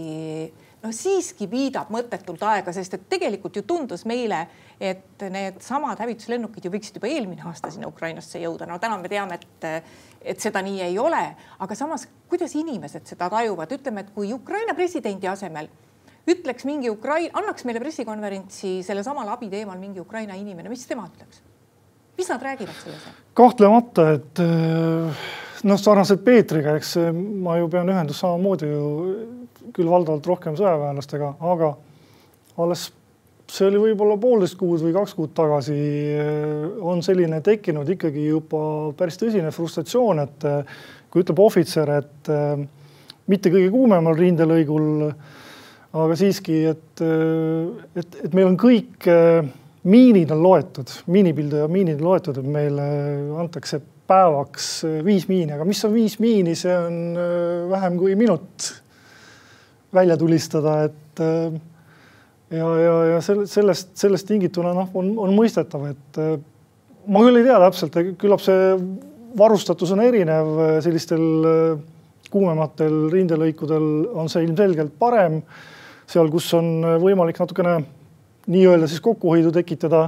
noh, 0.84 0.94
siiski 0.96 1.48
viidab 1.52 1.90
mõttetult 1.94 2.44
aega, 2.48 2.74
sest 2.76 2.96
et 2.96 3.08
tegelikult 3.12 3.60
ju 3.60 3.64
tundus 3.68 4.06
meile, 4.10 4.46
et 4.80 5.26
needsamad 5.32 6.00
hävituslennukid 6.00 6.66
ju 6.66 6.72
võiksid 6.74 7.00
juba 7.00 7.10
eelmine 7.12 7.44
aasta 7.50 7.72
sinna 7.74 7.90
Ukrainasse 7.92 8.42
jõuda. 8.42 8.68
no 8.68 8.80
täna 8.80 8.98
me 8.98 9.12
teame, 9.12 9.40
et, 9.40 9.92
et 10.22 10.40
seda 10.40 10.64
nii 10.66 10.82
ei 10.88 10.98
ole, 11.00 11.24
aga 11.60 11.76
samas, 11.76 12.08
kuidas 12.32 12.56
inimesed 12.56 13.08
seda 13.10 13.30
tajuvad, 13.32 13.76
ütleme, 13.76 14.06
et 14.06 14.16
kui 14.16 14.34
Ukraina 14.34 14.76
presidendi 14.78 15.28
asemel 15.28 15.70
ütleks 16.30 16.66
mingi 16.68 16.90
Ukraina, 16.92 17.34
annaks 17.40 17.66
meile 17.66 17.82
pressikonverentsi 17.84 18.80
sellesamal 18.86 19.28
abi 19.34 19.50
teemal 19.52 19.80
mingi 19.82 20.02
Ukraina 20.02 20.38
inimene, 20.38 20.70
mis 20.72 20.88
tema 20.88 21.08
ütleks? 21.10 21.44
mis 22.20 22.28
nad 22.30 22.42
räägivad 22.44 22.76
selles? 22.84 23.12
kahtlemata, 23.34 24.10
et 24.18 24.44
noh, 25.68 25.80
sarnaselt 25.80 26.24
Peetriga, 26.26 26.78
eks 26.80 26.96
ma 27.44 27.58
ju 27.60 27.68
pean 27.72 27.90
ühendust 27.92 28.24
samamoodi 28.24 28.70
ju 28.70 28.86
küll 29.76 29.90
valdavalt 29.92 30.28
rohkem 30.30 30.56
sõjaväelastega, 30.60 31.34
aga 31.52 31.74
alles 32.60 32.90
see 33.50 33.66
oli 33.66 33.82
võib-olla 33.82 34.18
poolteist 34.22 34.58
kuud 34.60 34.82
või 34.84 34.94
kaks 34.94 35.16
kuud 35.18 35.34
tagasi 35.38 35.76
on 36.86 37.02
selline 37.06 37.42
tekkinud 37.46 37.88
ikkagi 37.96 38.28
juba 38.28 38.62
päris 38.98 39.18
tõsine 39.20 39.52
frustratsioon, 39.54 40.22
et 40.26 40.48
kui 41.10 41.24
ütleb 41.24 41.42
ohvitser, 41.42 41.92
et 41.98 42.32
mitte 43.30 43.52
kõige 43.54 43.72
kuumemal 43.74 44.18
rindelõigul, 44.18 45.08
aga 45.98 46.18
siiski, 46.18 46.62
et, 46.70 47.02
et, 47.02 48.20
et 48.26 48.38
meil 48.38 48.52
on 48.52 48.60
kõik 48.60 49.10
miinid 49.90 50.34
on 50.36 50.44
loetud, 50.44 50.92
miinipilduja 51.10 51.70
miinid 51.72 52.02
loetud, 52.04 52.38
et 52.38 52.50
meile 52.58 52.86
antakse 53.42 53.82
päevaks 54.10 54.70
viis 55.06 55.30
miini, 55.30 55.54
aga 55.56 55.66
mis 55.70 55.86
on 55.86 55.94
viis 55.94 56.18
miini, 56.20 56.58
see 56.58 56.74
on 56.74 57.18
vähem 57.70 57.98
kui 58.02 58.16
minut 58.18 58.72
välja 59.94 60.18
tulistada, 60.18 60.84
et 60.84 61.20
äh, 61.20 61.54
ja, 62.58 62.70
ja, 62.80 62.96
ja 63.14 63.22
sellest, 63.22 63.94
sellest 63.98 64.28
tingituna 64.30 64.74
noh, 64.78 64.90
on, 64.98 65.14
on 65.26 65.34
mõistetav, 65.38 65.88
et 65.90 66.20
äh, 66.22 66.36
ma 67.10 67.24
küll 67.26 67.42
ei 67.42 67.48
tea 67.48 67.60
täpselt, 67.66 67.98
küllap 68.22 68.44
see 68.44 68.74
varustatus 69.40 69.94
on 69.96 70.04
erinev, 70.06 70.52
sellistel 70.86 71.26
äh, 71.50 71.80
kuumematel 72.30 73.08
rindelõikudel 73.14 73.88
on 74.14 74.30
see 74.30 74.46
ilmselgelt 74.46 74.94
parem. 75.02 75.42
seal, 76.10 76.30
kus 76.34 76.48
on 76.58 76.82
võimalik 77.02 77.38
natukene 77.38 77.80
nii-öelda 78.50 78.88
siis 78.90 79.02
kokkuhoidu 79.06 79.52
tekitada, 79.54 80.08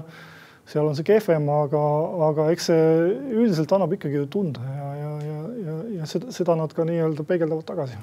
seal 0.69 0.87
on 0.87 0.95
see 0.97 1.07
kehvem, 1.07 1.47
aga, 1.51 1.83
aga 2.29 2.49
eks 2.53 2.69
see 2.69 2.89
üldiselt 3.35 3.71
annab 3.75 3.95
ikkagi 3.97 4.19
ju 4.21 4.27
tunda 4.31 4.65
ja, 4.65 4.89
ja, 4.97 5.13
ja, 5.25 5.39
ja, 5.65 5.77
ja 5.99 6.09
seda, 6.09 6.31
seda 6.35 6.55
nad 6.59 6.73
ka 6.75 6.85
nii-öelda 6.87 7.25
peegeldavad 7.27 7.65
tagasi. 7.67 7.97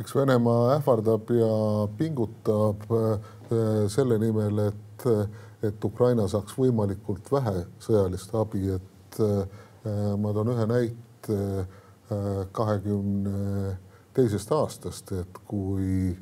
Eks 0.00 0.14
Venemaa 0.16 0.76
ähvardab 0.78 1.28
ja 1.36 1.52
pingutab 1.98 2.86
äh, 2.88 3.28
selle 3.92 4.16
nimel, 4.22 4.62
et, 4.70 5.06
et 5.66 5.84
Ukraina 5.84 6.24
saaks 6.30 6.56
võimalikult 6.56 7.28
vähe 7.32 7.66
sõjalist 7.84 8.32
abi, 8.38 8.64
et 8.78 9.20
äh, 9.20 9.60
ma 10.20 10.32
toon 10.36 10.54
ühe 10.54 10.66
näite 10.70 11.38
äh, 11.60 12.42
kahekümne 12.56 13.76
teisest 14.16 14.52
aastast, 14.56 15.12
et 15.14 15.40
kui 15.46 16.16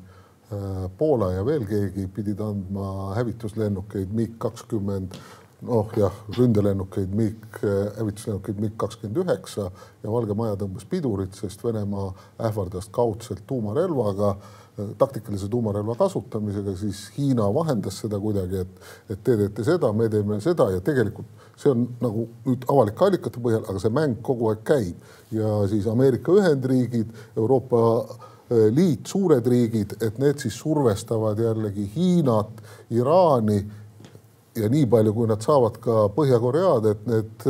Poola 0.97 1.27
ja 1.35 1.43
veel 1.45 1.61
keegi 1.69 2.07
pidid 2.09 2.39
andma 2.41 3.11
hävituslennukeid 3.13 4.15
MiG 4.17 4.31
kakskümmend 4.41 5.13
noh 5.67 5.91
jah, 5.97 6.15
ründelennukeid 6.37 7.11
MiG, 7.15 7.59
hävituslennukeid 7.97 8.61
MiG 8.63 8.77
kakskümmend 8.79 9.25
üheksa 9.25 9.67
ja 10.03 10.13
Valge 10.13 10.37
Maja 10.37 10.55
tõmbas 10.61 10.87
pidurit, 10.87 11.35
sest 11.35 11.63
Venemaa 11.63 12.13
ähvardas 12.47 12.87
kaudselt 12.95 13.43
tuumarelvaga, 13.47 14.35
taktikalise 14.97 15.49
tuumarelva 15.51 15.97
kasutamisega, 15.99 16.77
siis 16.79 17.09
Hiina 17.17 17.49
vahendas 17.53 17.99
seda 17.99 18.19
kuidagi, 18.23 18.63
et, 18.63 18.89
et 19.11 19.23
te 19.23 19.35
teete 19.41 19.67
seda, 19.67 19.91
me 19.91 20.07
teeme 20.11 20.39
seda 20.43 20.69
ja 20.71 20.79
tegelikult 20.85 21.27
see 21.59 21.73
on 21.73 21.85
nagu 21.99 22.25
nüüd 22.47 22.63
avalike 22.71 23.05
allikate 23.05 23.41
põhjal, 23.43 23.65
aga 23.67 23.81
see 23.83 23.93
mäng 23.93 24.19
kogu 24.25 24.49
aeg 24.51 24.63
käib. 24.67 25.07
Ja 25.35 25.59
siis 25.69 25.87
Ameerika 25.91 26.33
Ühendriigid, 26.33 27.11
Euroopa 27.37 27.81
eh, 27.99 28.69
Liit, 28.73 29.09
suured 29.11 29.47
riigid, 29.51 29.97
et 30.03 30.19
need 30.21 30.39
siis 30.41 30.55
survestavad 30.59 31.39
jällegi 31.43 31.89
Hiinat, 31.95 32.63
Iraani 32.95 33.59
ja 34.57 34.69
nii 34.71 34.87
palju, 34.89 35.13
kui 35.13 35.29
nad 35.29 35.43
saavad 35.45 35.77
ka 35.83 36.07
Põhja-Koread, 36.15 36.89
et 36.89 37.05
need 37.09 37.45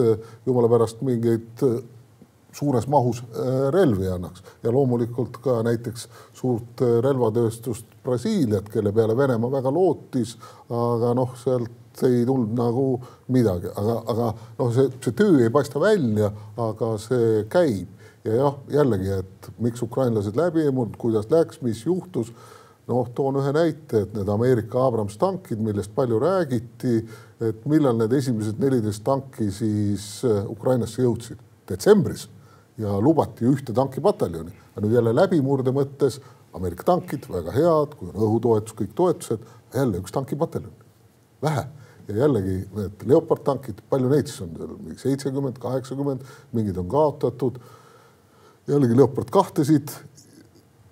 jumala 0.47 0.69
pärast 0.71 1.01
mingeid 1.05 1.63
suures 2.53 2.87
mahus 2.89 3.21
äh, 3.21 3.69
relvi 3.73 4.09
annaks. 4.09 4.43
Ja 4.63 4.71
loomulikult 4.73 5.37
ka 5.43 5.59
näiteks 5.65 6.07
suurt 6.33 6.81
relvatööstust 7.05 7.85
Brasiiliat, 8.03 8.69
kelle 8.73 8.93
peale 8.95 9.17
Venemaa 9.17 9.51
väga 9.59 9.73
lootis, 9.73 10.35
aga 10.69 11.13
noh, 11.17 11.35
sealt 11.39 12.03
ei 12.07 12.23
tulnud 12.25 12.55
nagu 12.55 12.85
midagi, 13.33 13.69
aga, 13.75 13.95
aga 14.13 14.27
noh, 14.59 14.73
see, 14.75 14.91
see 15.03 15.15
töö 15.19 15.39
ei 15.43 15.53
paista 15.53 15.81
välja, 15.81 16.31
aga 16.57 16.93
see 17.01 17.45
käib. 17.51 17.95
Ja 18.27 18.35
jah, 18.35 18.55
jällegi, 18.73 19.13
et 19.21 19.51
miks 19.63 19.81
ukrainlased 19.85 20.35
läbi 20.35 20.65
ei 20.65 20.73
murnud, 20.75 20.97
kuidas 20.99 21.29
läks, 21.31 21.61
mis 21.63 21.85
juhtus 21.85 22.33
noh, 22.89 23.09
toon 23.15 23.39
ühe 23.41 23.53
näite, 23.55 24.03
et 24.03 24.15
need 24.17 24.29
Ameerika 24.33 24.81
Abrams 24.87 25.17
tankid, 25.21 25.61
millest 25.63 25.93
palju 25.95 26.19
räägiti, 26.21 26.97
et 27.45 27.61
millal 27.69 27.97
need 27.99 28.13
esimesed 28.17 28.59
neliteist 28.61 29.03
tanki 29.05 29.49
siis 29.53 30.09
äh, 30.27 30.43
Ukrainasse 30.49 31.03
jõudsid, 31.05 31.39
detsembris. 31.69 32.27
Ja 32.79 32.93
lubati 33.03 33.43
ühte 33.43 33.73
tankipataljoni. 33.75 34.53
nüüd 34.79 34.93
jälle 34.95 35.11
läbimurde 35.11 35.73
mõttes 35.75 36.21
Ameerika 36.55 36.85
tankid 36.87 37.25
väga 37.27 37.51
head, 37.51 37.97
kui 37.99 38.07
on 38.07 38.21
õhutoetus, 38.23 38.75
kõik 38.77 38.93
toetused, 38.95 39.43
jälle 39.75 39.99
üks 39.99 40.15
tankipataljon, 40.15 40.71
vähe. 41.43 41.65
Ja 42.07 42.23
jällegi 42.23 42.55
need 42.73 43.03
Leopard 43.05 43.43
tankid, 43.45 43.83
palju 43.89 44.09
neid 44.09 44.31
siis 44.31 44.41
on, 44.41 44.55
seitsekümmend, 44.97 45.59
kaheksakümmend, 45.61 46.23
mingid 46.55 46.79
on 46.81 46.87
kaotatud. 46.89 47.59
jällegi 48.67 48.97
Leopard 48.97 49.29
kahtesid 49.29 49.91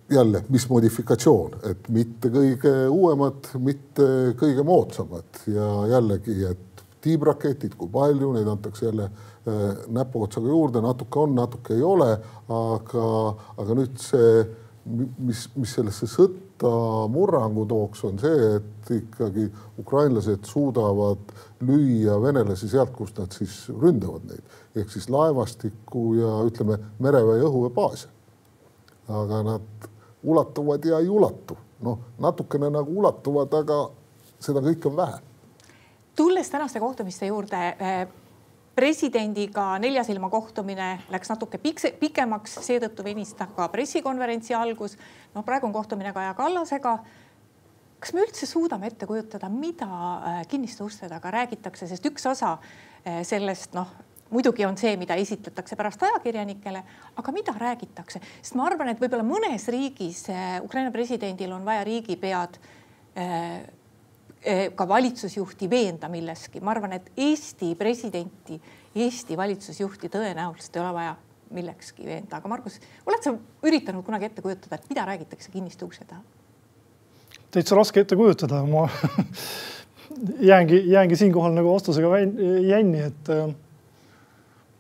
jälle, 0.10 0.44
mis 0.50 0.70
modifikatsioon, 0.70 1.58
et 1.70 1.90
mitte 1.90 2.32
kõige 2.32 2.74
uuemad, 2.90 3.50
mitte 3.60 4.08
kõige 4.40 4.64
moodsamad 4.64 5.42
ja 5.52 5.68
jällegi, 5.92 6.38
et 6.48 6.84
tiibraketid, 7.04 7.76
kui 7.78 7.90
palju 7.92 8.32
neid 8.36 8.48
antakse 8.52 8.88
jälle 8.88 9.10
äh, 9.10 9.66
näpuotsaga 9.94 10.48
juurde, 10.48 10.82
natuke 10.84 11.20
on, 11.20 11.36
natuke 11.36 11.76
ei 11.76 11.84
ole, 11.84 12.14
aga, 12.60 13.10
aga 13.58 13.78
nüüd 13.78 14.00
see, 14.02 14.46
mis, 14.88 15.48
mis 15.56 15.76
sellesse 15.76 16.08
sõtta 16.10 16.72
murrangu 17.12 17.68
tooks, 17.70 18.06
on 18.08 18.20
see, 18.22 18.54
et 18.58 18.94
ikkagi 18.96 19.46
ukrainlased 19.84 20.48
suudavad 20.48 21.36
lüüa 21.68 22.16
venelasi 22.24 22.72
sealt, 22.72 22.96
kust 22.96 23.20
nad 23.22 23.36
siis 23.36 23.66
ründavad 23.76 24.26
neid 24.32 24.58
ehk 24.78 24.92
siis 24.94 25.10
laevastiku 25.10 26.12
ja 26.18 26.32
ütleme, 26.48 26.78
mereväe 27.02 27.42
õhuväebaase. 27.48 28.14
aga 29.08 29.44
nad 29.44 29.88
ulatuvad 30.24 30.86
ja 30.86 31.00
ei 31.00 31.10
ulatu. 31.10 31.58
noh, 31.82 32.00
natukene 32.20 32.70
nagu 32.74 33.00
ulatuvad, 33.00 33.54
aga 33.54 33.76
seda 34.40 34.62
kõike 34.66 34.90
on 34.90 34.96
vähe. 34.98 35.20
tulles 36.16 36.50
tänaste 36.50 36.80
kohtumiste 36.80 37.26
juurde 37.26 37.68
eh, 37.80 38.08
presidendiga 38.76 39.80
neljasilma 39.80 40.30
kohtumine 40.30 41.00
läks 41.10 41.30
natuke 41.30 41.58
pikse, 41.58 41.92
pikemaks, 42.00 42.60
seetõttu 42.66 43.04
venis 43.04 43.34
ta 43.34 43.48
ka 43.56 43.70
pressikonverentsi 43.74 44.54
algus. 44.54 44.98
noh, 45.36 45.46
praegu 45.46 45.68
on 45.68 45.74
kohtumine 45.74 46.14
Kaja 46.14 46.34
Kallasega. 46.34 46.98
kas 48.00 48.14
me 48.14 48.22
üldse 48.22 48.46
suudame 48.46 48.88
ette 48.88 49.06
kujutada, 49.06 49.50
mida 49.50 49.88
eh, 49.88 50.48
kinniste 50.48 50.84
uste 50.84 51.10
taga 51.10 51.32
räägitakse, 51.32 51.88
sest 51.88 52.06
üks 52.06 52.26
osa 52.26 52.58
eh, 53.06 53.24
sellest 53.24 53.74
noh, 53.74 53.88
muidugi 54.30 54.66
on 54.66 54.78
see, 54.78 54.96
mida 55.00 55.16
esitletakse 55.20 55.76
pärast 55.80 56.04
ajakirjanikele, 56.04 56.84
aga 57.18 57.36
mida 57.36 57.56
räägitakse, 57.58 58.22
sest 58.42 58.58
ma 58.60 58.68
arvan, 58.68 58.92
et 58.92 59.02
võib-olla 59.02 59.26
mõnes 59.28 59.68
riigis 59.74 60.26
äh, 60.34 60.58
Ukraina 60.64 60.92
presidendil 60.96 61.54
on 61.56 61.66
vaja 61.68 61.86
riigipead 61.88 62.60
ka 64.78 64.86
valitsusjuhti 64.88 65.70
veenda 65.70 66.06
milleski, 66.10 66.60
ma 66.62 66.72
arvan, 66.76 66.94
et 66.94 67.08
Eesti 67.18 67.72
presidenti, 67.76 68.60
Eesti 68.96 69.38
valitsusjuhti 69.38 70.10
tõenäoliselt 70.14 70.78
ei 70.78 70.84
ole 70.84 70.92
vaja 70.94 71.16
millekski 71.54 72.06
veenda, 72.06 72.40
aga 72.40 72.52
Margus, 72.52 72.80
oled 73.08 73.24
sa 73.24 73.34
üritanud 73.68 74.06
kunagi 74.06 74.28
ette 74.28 74.44
kujutada, 74.44 74.78
et 74.78 74.90
mida 74.92 75.06
räägitakse 75.08 75.52
kinniste 75.54 75.88
ukse 75.88 76.06
taha? 76.08 76.22
täitsa 77.52 77.78
raske 77.78 78.04
ette 78.04 78.16
kujutada, 78.20 78.60
ma 78.68 78.86
jäängi, 80.52 80.82
jäängi 80.92 81.16
siinkohal 81.16 81.56
nagu 81.56 81.72
vastusega 81.74 82.20
jänni, 82.20 83.06
et 83.08 83.32
äh, 83.34 83.48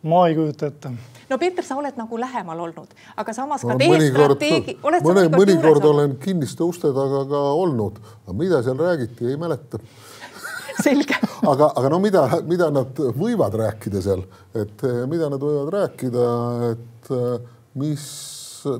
ma 0.07 0.25
ei 0.29 0.35
kujuta 0.37 0.71
ette. 0.71 0.91
no 1.29 1.39
Peeter, 1.41 1.65
sa 1.65 1.77
oled 1.79 1.97
nagu 1.99 2.19
lähemal 2.21 2.65
olnud, 2.67 2.93
aga 3.15 3.35
samas 3.35 3.65
ka 3.65 3.73
no, 3.75 3.79
teie 3.81 4.11
strateegi. 4.11 4.77
mõne, 4.83 5.27
mõnikord 5.33 5.89
olen 5.91 6.17
kinniste 6.23 6.63
uste 6.65 6.93
taga 6.95 7.25
ka 7.29 7.43
olnud, 7.63 7.99
aga 8.25 8.37
mida 8.37 8.61
seal 8.65 8.79
räägiti, 8.81 9.27
ei 9.33 9.39
mäleta 9.39 9.81
selge 10.85 11.17
aga, 11.51 11.71
aga 11.75 11.89
no 11.91 11.99
mida, 12.01 12.23
mida 12.47 12.69
nad 12.73 12.97
võivad 13.17 13.55
rääkida 13.59 14.01
seal, 14.03 14.23
et 14.57 14.83
eh, 14.87 15.03
mida 15.09 15.29
nad 15.33 15.43
võivad 15.43 15.71
rääkida, 15.73 16.27
et 16.71 17.11
eh, 17.13 17.49
mis, 17.81 18.05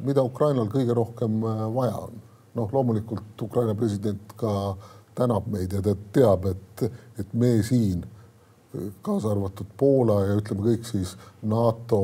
mida 0.05 0.25
Ukrainal 0.25 0.69
kõige 0.71 0.95
rohkem 0.97 1.41
eh, 1.43 1.63
vaja 1.75 1.97
on. 2.07 2.21
noh, 2.57 2.69
loomulikult 2.73 3.41
Ukraina 3.45 3.75
president 3.77 4.33
ka 4.37 4.51
tänab 5.17 5.45
meid 5.53 5.73
ja 5.73 5.81
ta 5.85 5.93
teab, 6.13 6.47
et, 6.49 6.87
et 7.21 7.33
me 7.37 7.57
siin, 7.65 8.01
kaasa 9.01 9.31
arvatud 9.31 9.69
Poola 9.77 10.21
ja 10.25 10.39
ütleme 10.39 10.65
kõik 10.65 10.87
siis 10.87 11.15
NATO 11.47 12.01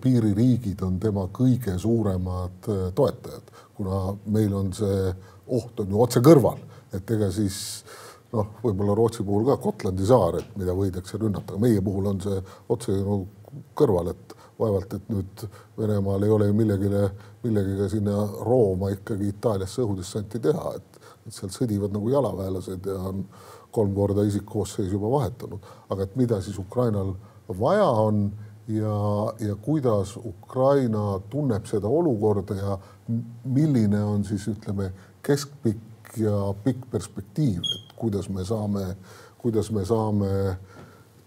piiririigid 0.00 0.82
on 0.84 0.98
tema 1.00 1.26
kõige 1.32 1.78
suuremad 1.80 2.68
toetajad, 2.94 3.50
kuna 3.76 4.02
meil 4.28 4.54
on 4.54 4.72
see 4.76 5.08
oht 5.50 5.80
on 5.80 5.90
ju 5.90 6.02
otse 6.04 6.20
kõrval, 6.24 6.60
et 6.94 7.10
ega 7.10 7.30
siis 7.34 7.56
noh, 8.34 8.52
võib-olla 8.62 8.94
Rootsi 8.94 9.24
puhul 9.26 9.46
ka 9.48 9.56
Gotlandi 9.62 10.06
saar, 10.06 10.38
et 10.40 10.52
mida 10.60 10.74
võidakse 10.76 11.18
rünnata, 11.18 11.58
meie 11.58 11.80
puhul 11.82 12.10
on 12.12 12.20
see 12.22 12.38
otse 12.70 12.94
nagu 12.94 13.24
kõrval, 13.78 14.12
et 14.12 14.36
vaevalt, 14.60 14.94
et 14.94 15.10
nüüd 15.10 15.44
Venemaal 15.78 16.26
ei 16.26 16.34
ole 16.34 16.50
ju 16.50 16.54
millegile, 16.54 17.02
millegagi 17.42 17.88
sinna 17.96 18.20
Rooma 18.46 18.92
ikkagi 18.94 19.32
Itaaliasse 19.32 19.82
õhudessanti 19.86 20.42
teha, 20.44 20.74
et 20.76 21.00
et 21.26 21.34
seal 21.36 21.50
sõdivad 21.52 21.92
nagu 21.92 22.08
jalaväelased 22.08 22.86
ja 22.88 22.96
on 23.10 23.18
kolm 23.70 23.94
korda 23.94 24.24
isikkoosseis 24.26 24.92
juba 24.92 25.10
vahetanud, 25.10 25.66
aga 25.90 26.06
et 26.06 26.16
mida 26.16 26.40
siis 26.42 26.58
Ukrainal 26.58 27.14
vaja 27.58 27.86
on 27.86 28.30
ja, 28.68 28.96
ja 29.40 29.54
kuidas 29.62 30.16
Ukraina 30.16 31.20
tunneb 31.30 31.66
seda 31.66 31.88
olukorda 31.88 32.54
ja 32.54 32.78
milline 33.44 34.02
on 34.04 34.24
siis 34.24 34.46
ütleme, 34.50 34.90
keskpikk 35.22 36.18
ja 36.20 36.54
pikk 36.64 36.86
perspektiiv, 36.90 37.62
et 37.62 37.94
kuidas 37.98 38.28
me 38.28 38.44
saame, 38.44 38.84
kuidas 39.38 39.70
me 39.70 39.84
saame 39.84 40.30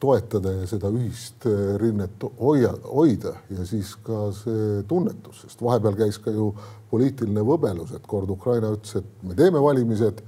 toetada 0.03 0.51
ja 0.51 0.67
seda 0.67 0.91
ühist 0.91 1.45
rinnet 1.79 2.23
hoia, 2.39 2.73
hoida 2.83 3.37
ja 3.51 3.65
siis 3.67 3.93
ka 4.03 4.27
see 4.35 4.83
tunnetus, 4.87 5.45
sest 5.45 5.63
vahepeal 5.63 5.95
käis 5.99 6.19
ka 6.19 6.31
ju 6.33 6.51
poliitiline 6.91 7.43
võbelus, 7.47 7.93
et 7.95 8.07
kord 8.07 8.31
Ukraina 8.31 8.73
ütles, 8.75 8.99
et 8.99 9.23
me 9.23 9.35
teeme 9.37 9.61
valimised 9.63 10.19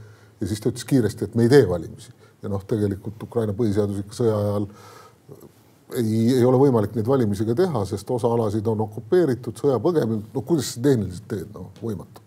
ja 0.41 0.47
siis 0.47 0.61
ta 0.61 0.71
ütles 0.71 0.85
kiiresti, 0.87 1.29
et 1.29 1.35
me 1.35 1.45
ei 1.45 1.49
tee 1.49 1.65
valimisi. 1.69 2.13
ja 2.43 2.49
noh, 2.51 2.61
tegelikult 2.67 3.23
Ukraina 3.23 3.55
põhiseadusliku 3.57 4.13
sõja 4.13 4.35
ajal 4.37 4.67
ei, 5.93 6.35
ei 6.37 6.45
ole 6.45 6.59
võimalik 6.59 6.95
neid 6.97 7.07
valimisi 7.07 7.45
ka 7.47 7.55
teha, 7.57 7.85
sest 7.89 8.11
osa 8.11 8.29
alasid 8.31 8.67
on 8.67 8.83
okupeeritud, 8.85 9.57
sõjapõgenud, 9.61 10.29
no 10.33 10.45
kuidas 10.45 10.75
sa 10.75 10.83
tehniliselt 10.85 11.27
teed, 11.31 11.49
no 11.53 11.69
võimatu. 11.81 12.23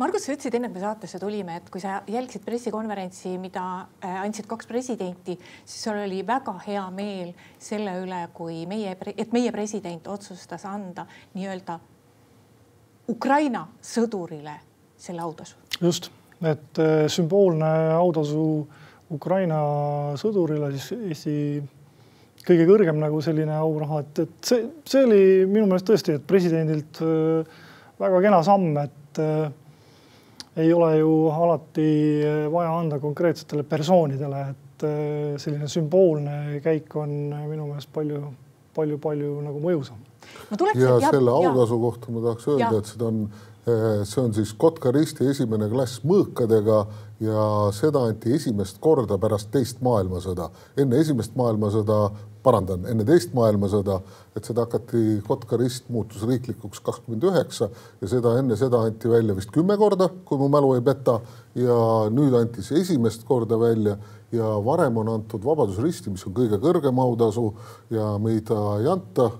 Margus, 0.00 0.24
sa 0.24 0.32
ütlesid 0.32 0.54
enne, 0.56 0.70
kui 0.70 0.78
me 0.78 0.80
saatesse 0.80 1.18
tulime, 1.20 1.58
et 1.60 1.66
kui 1.68 1.82
sa 1.82 1.98
jälgisid 2.08 2.40
pressikonverentsi, 2.46 3.34
mida 3.42 3.64
äh, 4.00 4.14
andsid 4.22 4.46
kaks 4.48 4.68
presidenti, 4.70 5.34
siis 5.68 5.82
sul 5.84 5.98
oli 6.00 6.22
väga 6.26 6.54
hea 6.64 6.86
meel 6.94 7.34
selle 7.60 7.98
üle, 8.00 8.22
kui 8.32 8.62
meie, 8.70 8.94
et 9.12 9.34
meie 9.36 9.52
president 9.52 10.08
otsustas 10.08 10.64
anda 10.70 11.04
nii-öelda 11.34 11.76
Ukraina 13.12 13.66
sõdurile 13.84 14.56
selle 14.96 15.20
autasu. 15.20 15.60
just, 15.80 16.08
et 16.40 16.80
äh, 16.80 17.04
sümboolne 17.12 17.68
autasu 17.98 18.44
Ukraina 19.12 19.60
sõdurile 20.20 20.70
siis 20.76 20.92
Eesti 20.96 21.34
kõige 22.46 22.64
kõrgem 22.68 23.00
nagu 23.02 23.20
selline 23.20 23.52
auraha, 23.52 24.00
et, 24.04 24.22
et 24.24 24.48
see, 24.48 24.62
see 24.88 25.02
oli 25.04 25.24
minu 25.50 25.66
meelest 25.68 25.88
tõesti, 25.90 26.16
et 26.16 26.24
presidendilt 26.26 27.02
äh, 27.04 27.58
väga 28.00 28.22
kena 28.24 28.40
samm, 28.46 28.70
et 28.80 29.20
äh, 29.20 29.50
ei 30.60 30.72
ole 30.74 30.94
ju 30.98 31.12
alati 31.30 31.90
vaja 32.52 32.72
anda 32.80 32.98
konkreetsetele 33.00 33.62
persoonidele, 33.68 34.40
et 34.50 34.84
selline 35.40 35.68
sümboolne 35.70 36.58
käik 36.64 36.96
on 36.98 37.12
minu 37.30 37.68
meelest 37.68 37.90
palju, 37.94 38.18
palju, 38.74 38.96
palju 39.00 39.36
nagu 39.44 39.60
mõjusam. 39.62 40.00
Ja, 40.50 40.96
ja 40.98 41.12
selle 41.12 41.32
autasu 41.32 41.78
kohta 41.80 42.12
ma 42.12 42.24
tahaks 42.24 42.48
öelda, 42.50 42.80
et 42.80 42.90
seda 42.90 43.08
on, 43.12 43.22
see 43.64 44.22
on 44.22 44.32
siis 44.34 44.52
Kotka 44.56 44.92
risti 44.94 45.26
esimene 45.28 45.68
klass 45.68 46.00
mõõkadega 46.06 46.80
ja 47.20 47.44
seda 47.76 48.06
anti 48.08 48.32
esimest 48.34 48.78
korda 48.80 49.18
pärast 49.20 49.50
teist 49.52 49.82
maailmasõda. 49.84 50.48
enne 50.76 51.00
esimest 51.00 51.36
maailmasõda, 51.36 51.98
parandan, 52.42 52.86
enne 52.88 53.04
teist 53.04 53.34
maailmasõda, 53.36 54.00
et 54.36 54.44
seda 54.44 54.64
hakati, 54.64 55.20
Kotka 55.26 55.58
rist 55.60 55.90
muutus 55.92 56.24
riiklikuks 56.24 56.80
kakskümmend 56.80 57.26
üheksa 57.28 57.68
ja 58.00 58.08
seda 58.08 58.38
enne 58.38 58.56
seda 58.56 58.80
anti 58.88 59.08
välja 59.08 59.36
vist 59.36 59.52
kümme 59.52 59.76
korda, 59.76 60.08
kui 60.24 60.38
mu 60.38 60.48
mälu 60.48 60.74
ei 60.74 60.80
peta. 60.80 61.20
ja 61.54 61.76
nüüd 62.10 62.34
anti 62.38 62.62
see 62.62 62.80
esimest 62.80 63.24
korda 63.26 63.58
välja 63.58 63.98
ja 64.32 64.64
varem 64.64 64.96
on 64.96 65.08
antud 65.08 65.44
Vabadusristi, 65.44 66.10
mis 66.10 66.24
on 66.26 66.32
kõige 66.32 66.60
kõrgem 66.62 66.98
autasu 67.02 67.52
ja 67.90 68.16
mida 68.18 68.78
ei 68.78 68.86
anta 68.86 69.30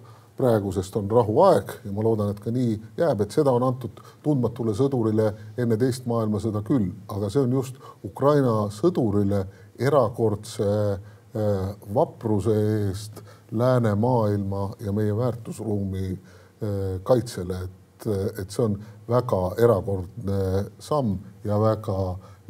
praegu, 0.41 0.73
sest 0.75 0.97
on 0.99 1.11
rahuaeg 1.11 1.75
ja 1.85 1.93
ma 1.95 2.05
loodan, 2.07 2.33
et 2.33 2.41
ka 2.43 2.53
nii 2.55 2.77
jääb, 2.99 3.25
et 3.25 3.37
seda 3.37 3.53
on 3.55 3.67
antud 3.67 4.01
tundmatule 4.25 4.75
sõdurile 4.79 5.31
enne 5.61 5.79
teist 5.81 6.09
maailmasõda 6.11 6.65
küll, 6.67 6.89
aga 7.13 7.31
see 7.31 7.45
on 7.45 7.59
just 7.61 7.81
Ukraina 8.07 8.55
sõdurile 8.75 9.45
erakordse 9.81 10.71
äh, 10.71 11.69
vapruse 11.95 12.57
eest 12.87 13.23
läänemaailma 13.53 14.65
ja 14.85 14.95
meie 14.97 15.17
väärtusruumi 15.17 16.09
äh, 16.13 16.99
kaitsele, 17.07 17.65
et, 17.67 18.09
et 18.41 18.51
see 18.51 18.65
on 18.65 18.77
väga 19.11 19.41
erakordne 19.61 20.67
samm 20.83 21.19
ja 21.45 21.59
väga 21.61 22.01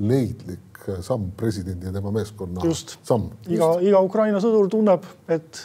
leidlik 0.00 0.70
samm 1.05 1.31
presidendi 1.37 1.87
ja 1.87 1.92
tema 1.92 2.11
meeskonna 2.11 2.64
just. 2.64 2.98
samm. 3.03 3.31
iga, 3.48 3.74
iga 3.85 4.00
Ukraina 4.05 4.40
sõdur 4.40 4.68
tunneb, 4.72 5.05
et 5.29 5.61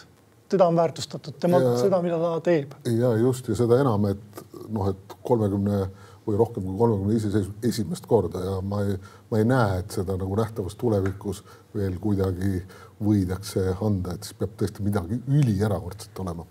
teda 0.49 0.67
on 0.67 0.75
väärtustatud, 0.75 1.38
tema, 1.41 1.60
seda, 1.79 2.01
mida 2.05 2.19
ta 2.21 2.34
teeb. 2.45 2.73
ja 2.86 3.13
just 3.17 3.47
ja 3.49 3.55
seda 3.58 3.79
enam, 3.81 4.05
et 4.12 4.43
noh, 4.69 4.89
et 4.91 5.15
kolmekümne 5.25 5.86
või 6.25 6.39
rohkem 6.39 6.65
kui 6.65 6.77
kolmekümne 6.77 7.19
iseseisvus 7.19 7.69
esimest 7.69 8.08
korda 8.10 8.41
ja 8.41 8.55
ma 8.65 8.81
ei, 8.86 8.97
ma 9.29 9.41
ei 9.41 9.45
näe, 9.49 9.79
et 9.84 9.93
seda 9.93 10.17
nagu 10.17 10.38
nähtavas 10.38 10.77
tulevikus 10.81 11.43
veel 11.75 11.99
kuidagi 12.01 12.63
võidakse 13.03 13.75
anda, 13.84 14.15
et 14.15 14.25
siis 14.25 14.38
peab 14.39 14.55
tõesti 14.60 14.86
midagi 14.86 15.19
ülierakordset 15.27 16.19
olema. 16.23 16.45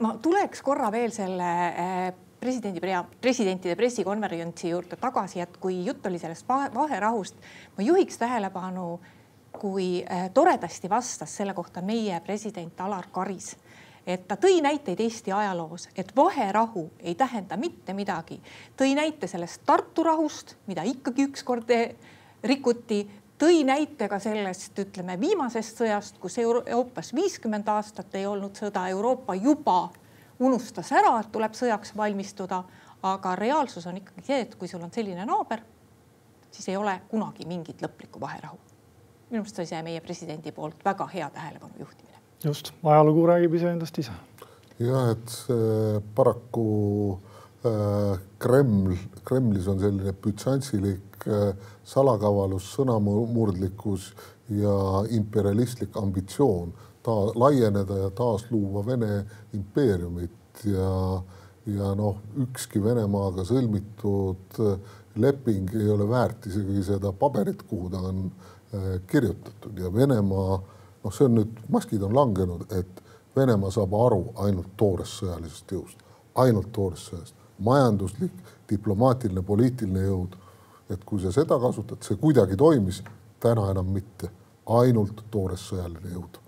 ma 0.00 0.14
tuleks 0.22 0.62
korra 0.62 0.90
veel 0.92 1.12
selle 1.14 1.50
eh, 1.72 2.08
presidendi, 2.40 2.80
presidentide 3.20 3.76
pressikonverentsi 3.76 4.70
juurde 4.70 4.98
tagasi, 5.00 5.40
et 5.40 5.56
kui 5.60 5.80
jutt 5.86 6.04
oli 6.06 6.20
sellest 6.20 6.48
vaherahust, 6.48 7.38
ma 7.76 7.86
juhiks 7.86 8.20
tähelepanu 8.20 8.98
kui 9.60 10.04
äh, 10.04 10.30
toredasti 10.34 10.90
vastas 10.90 11.36
selle 11.36 11.54
kohta 11.54 11.82
meie 11.82 12.20
president 12.20 12.80
Alar 12.80 13.08
Karis 13.12 13.56
et 14.06 14.28
ta 14.28 14.36
tõi 14.38 14.60
näiteid 14.62 15.00
Eesti 15.02 15.32
ajaloos, 15.32 15.88
et 15.96 16.12
vaherahu 16.16 16.90
ei 17.00 17.14
tähenda 17.14 17.56
mitte 17.56 17.92
midagi. 17.92 18.40
tõi 18.76 18.94
näite 18.94 19.26
sellest 19.26 19.62
Tartu 19.66 20.02
rahust, 20.02 20.54
mida 20.66 20.82
ikkagi 20.82 21.26
ükskord 21.26 21.70
rikuti, 22.42 23.10
tõi 23.38 23.64
näite 23.64 24.08
ka 24.08 24.18
sellest, 24.18 24.78
ütleme 24.78 25.20
viimasest 25.20 25.82
sõjast, 25.82 26.18
kus 26.20 26.38
Euroopas 26.38 27.14
viiskümmend 27.14 27.68
aastat 27.68 28.14
ei 28.14 28.26
olnud 28.26 28.56
sõda, 28.56 28.88
Euroopa 28.88 29.34
juba 29.34 29.90
unustas 30.38 30.92
ära, 30.92 31.18
et 31.20 31.32
tuleb 31.32 31.54
sõjaks 31.54 31.96
valmistuda. 31.96 32.64
aga 33.02 33.36
reaalsus 33.36 33.86
on 33.86 33.96
ikkagi 33.96 34.22
see, 34.26 34.40
et 34.40 34.54
kui 34.54 34.68
sul 34.68 34.82
on 34.82 34.90
selline 34.90 35.24
naaber, 35.24 35.60
siis 36.50 36.68
ei 36.68 36.76
ole 36.76 37.00
kunagi 37.08 37.46
mingit 37.46 37.82
lõplikku 37.82 38.20
vaherahu 38.20 38.65
minu 39.30 39.42
meelest 39.42 39.58
oli 39.58 39.70
see 39.70 39.82
meie 39.82 40.02
presidendi 40.04 40.52
poolt 40.54 40.84
väga 40.86 41.06
hea 41.10 41.28
tähelepanu 41.34 41.80
juhtimine. 41.80 42.18
just, 42.44 42.72
ajalugu 42.84 43.26
räägib 43.26 43.54
iseendast 43.58 43.98
ise. 43.98 44.14
jah, 44.78 45.10
et 45.10 45.28
see 45.34 46.00
paraku 46.14 47.18
äh, 47.66 48.18
Kreml, 48.38 48.94
Kremlis 49.24 49.66
on 49.68 49.80
selline 49.82 50.14
bütsantsilik 50.22 51.26
äh, 51.26 51.54
salakavalus, 51.84 52.70
sõnamurdlikkus 52.78 54.12
ja 54.48 54.76
imperialistlik 55.10 55.96
ambitsioon 55.98 56.74
ta 57.02 57.14
laieneda 57.34 57.98
ja 58.04 58.10
taasluua 58.10 58.84
Vene 58.86 59.24
impeeriumit 59.54 60.66
ja, 60.70 60.90
ja 61.66 61.94
noh, 61.98 62.20
ükski 62.46 62.82
Venemaaga 62.82 63.42
sõlmitud 63.46 64.58
leping 65.16 65.74
ei 65.74 65.88
ole 65.90 66.06
väärt 66.08 66.46
isegi 66.46 66.82
seda 66.86 67.10
paberit, 67.16 67.62
kuhu 67.66 67.90
ta 67.90 68.02
on 68.10 68.26
äh, 68.26 68.55
kirjutatud 69.06 69.78
ja 69.78 69.92
Venemaa, 69.94 70.60
noh, 71.04 71.14
see 71.14 71.26
on 71.28 71.36
nüüd, 71.40 71.58
maskid 71.72 72.02
on 72.02 72.14
langenud, 72.14 72.66
et 72.72 73.02
Venemaa 73.36 73.70
saab 73.74 73.94
aru 73.94 74.22
ainult 74.46 74.72
toorest 74.80 75.20
sõjalisest 75.20 75.76
jõust, 75.76 76.00
ainult 76.34 76.72
toorest 76.72 77.12
sõjast, 77.12 77.36
majanduslik, 77.58 78.32
diplomaatiline, 78.70 79.42
poliitiline 79.42 80.08
jõud. 80.08 80.42
et 80.90 81.02
kui 81.04 81.18
sa 81.18 81.32
seda 81.34 81.56
kasutad, 81.58 81.98
see 82.06 82.14
kuidagi 82.16 82.56
toimis, 82.56 83.02
täna 83.42 83.70
enam 83.72 83.88
mitte, 83.90 84.30
ainult 84.66 85.24
toores 85.30 85.66
sõjaline 85.66 86.12
jõud 86.14 86.45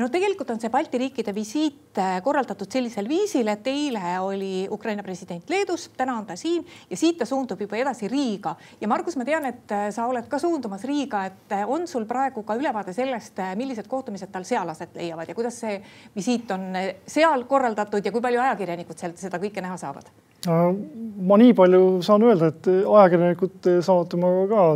no 0.00 0.08
tegelikult 0.12 0.50
on 0.52 0.60
see 0.60 0.70
Balti 0.72 0.98
riikide 1.00 1.32
visiit 1.34 1.98
äh, 2.00 2.18
korraldatud 2.24 2.70
sellisel 2.72 3.08
viisil, 3.08 3.48
et 3.48 3.66
eile 3.70 4.16
oli 4.20 4.66
Ukraina 4.72 5.04
president 5.06 5.48
Leedus, 5.50 5.88
täna 5.96 6.18
on 6.18 6.26
ta 6.28 6.36
siin 6.36 6.64
ja 6.90 6.98
siit 6.98 7.18
ta 7.20 7.28
suundub 7.28 7.60
juba 7.60 7.78
edasi 7.80 8.08
Riiga. 8.12 8.54
ja 8.80 8.88
Margus, 8.88 9.16
ma 9.16 9.24
tean, 9.24 9.46
et 9.48 9.72
äh, 9.72 9.88
sa 9.94 10.06
oled 10.10 10.28
ka 10.28 10.40
suundumas 10.42 10.84
Riiga, 10.84 11.24
et 11.30 11.56
äh, 11.56 11.64
on 11.68 11.88
sul 11.88 12.04
praegu 12.08 12.44
ka 12.46 12.58
ülevaade 12.58 12.92
sellest, 12.96 13.40
millised 13.56 13.88
kohtumised 13.88 14.32
tal 14.32 14.44
seal 14.44 14.68
aset 14.68 14.94
leiavad 14.96 15.28
ja 15.28 15.38
kuidas 15.38 15.60
see 15.64 15.80
visiit 16.16 16.50
on 16.54 16.68
seal 17.06 17.46
korraldatud 17.48 18.04
ja 18.04 18.12
kui 18.12 18.24
palju 18.24 18.42
ajakirjanikud 18.44 19.00
sealt 19.00 19.20
seda 19.20 19.40
kõike 19.42 19.64
näha 19.64 19.80
saavad? 19.80 20.12
ma 20.46 21.38
nii 21.40 21.54
palju 21.56 22.02
saan 22.06 22.22
öelda, 22.22 22.52
et 22.52 22.68
ajakirjanikud 22.68 23.66
saavad 23.82 24.12
temaga 24.12 24.46
ka, 24.52 24.66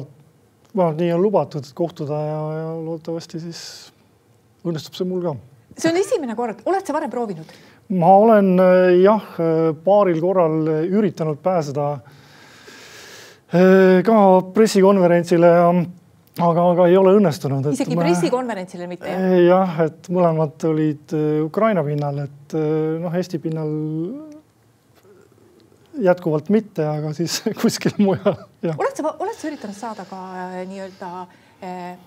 vähemalt 0.75 0.99
nii 0.99 1.13
on 1.15 1.23
lubatud 1.23 1.69
kohtuda 1.75 2.19
ja, 2.27 2.43
ja 2.57 2.69
loodetavasti 2.81 3.41
siis 3.43 3.61
õnnestub 4.65 4.97
see 4.97 5.09
mul 5.09 5.23
ka. 5.25 5.35
see 5.77 5.91
on 5.93 6.01
esimene 6.01 6.37
kord, 6.39 6.65
oled 6.69 6.87
sa 6.87 6.97
varem 6.97 7.13
proovinud? 7.13 7.55
ma 8.01 8.15
olen 8.23 8.55
äh, 8.63 9.01
jah, 9.03 9.31
äh, 9.41 9.71
paaril 9.85 10.21
korral 10.23 10.69
üritanud 10.87 11.41
pääseda 11.43 11.87
äh, 13.55 14.03
ka 14.07 14.19
pressikonverentsile 14.55 15.53
ja 15.57 15.71
aga, 15.71 16.65
aga 16.65 16.87
ei 16.89 16.97
ole 17.01 17.17
õnnestunud. 17.19 17.73
isegi 17.75 17.99
ma... 17.99 18.07
pressikonverentsile 18.07 18.87
mitte? 18.91 19.15
jah, 19.47 19.81
et 19.87 20.11
mõlemad 20.13 20.69
olid 20.71 21.17
Ukraina 21.47 21.85
pinnal, 21.87 22.25
et 22.29 22.59
noh, 23.01 23.17
Eesti 23.17 23.39
pinnal 23.43 23.73
jätkuvalt 26.01 26.49
mitte, 26.49 26.87
aga 26.87 27.13
siis 27.17 27.41
kuskil 27.63 27.97
mujal. 27.99 28.37
oled 28.71 28.95
sa, 28.97 29.15
oled 29.19 29.37
sa 29.37 29.51
üritanud 29.51 29.77
saada 29.77 30.07
ka 30.09 30.21
nii-öelda 30.69 31.11
äh, 31.65 31.99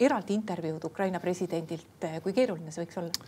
eraldi 0.00 0.34
intervjuud 0.34 0.84
Ukraina 0.84 1.20
presidendilt, 1.22 2.04
eh, 2.04 2.20
kui 2.22 2.34
keeruline 2.36 2.72
see 2.74 2.84
võiks 2.84 3.00
olla? 3.00 3.26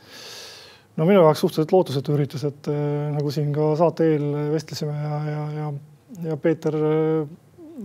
no 0.97 1.05
minu 1.05 1.23
jaoks 1.23 1.43
suhteliselt 1.45 1.75
lootusetu 1.75 2.15
üritus, 2.17 2.47
et 2.49 2.71
eh, 2.73 3.11
nagu 3.15 3.33
siin 3.35 3.53
ka 3.55 3.75
saate 3.79 4.09
eel 4.15 4.31
vestlesime 4.55 4.95
ja, 4.97 5.19
ja, 5.31 5.43
ja, 5.59 5.73
ja 6.31 6.39
Peeter 6.41 6.79
eh, 6.79 7.35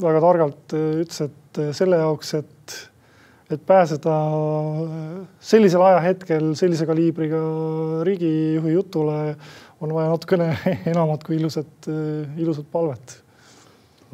väga 0.02 0.22
targalt 0.24 0.78
ütles, 0.78 1.20
et 1.28 1.60
selle 1.76 2.00
jaoks, 2.00 2.30
et, 2.40 2.76
et 3.52 3.66
pääseda 3.68 4.14
sellisel 5.44 5.84
ajahetkel 5.84 6.54
sellise 6.56 6.88
kaliibriga 6.88 7.42
riigijuhi 8.08 8.78
jutule, 8.78 9.18
on 9.84 9.92
vaja 9.98 10.14
natukene 10.14 10.48
enamat 10.94 11.26
kui 11.28 11.36
ilusat, 11.42 11.90
ilusat 12.40 12.72
palvet. 12.72 13.18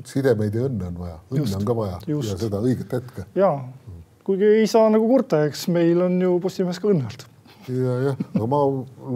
sidemeid 0.09 0.57
ja 0.57 0.65
õnne 0.65 0.89
on 0.89 0.97
vaja, 1.03 1.19
õnne 1.29 1.43
just, 1.43 1.59
on 1.59 1.69
ka 1.69 1.77
vaja 1.77 2.01
just. 2.09 2.33
ja 2.33 2.41
seda 2.47 2.63
õiget 2.65 2.97
hetke. 2.97 3.27
ja 3.37 3.51
kuigi 4.27 4.51
ei 4.59 4.67
saa 4.67 4.89
nagu 4.91 5.07
kurta, 5.07 5.45
eks 5.47 5.67
meil 5.71 6.03
on 6.03 6.21
ju 6.21 6.37
Postimehes 6.43 6.81
ka 6.83 6.91
õnne 6.91 7.07
olnud 7.07 7.25
ja, 7.71 7.95
jah, 8.09 8.19
aga 8.35 8.47
ma 8.51 8.59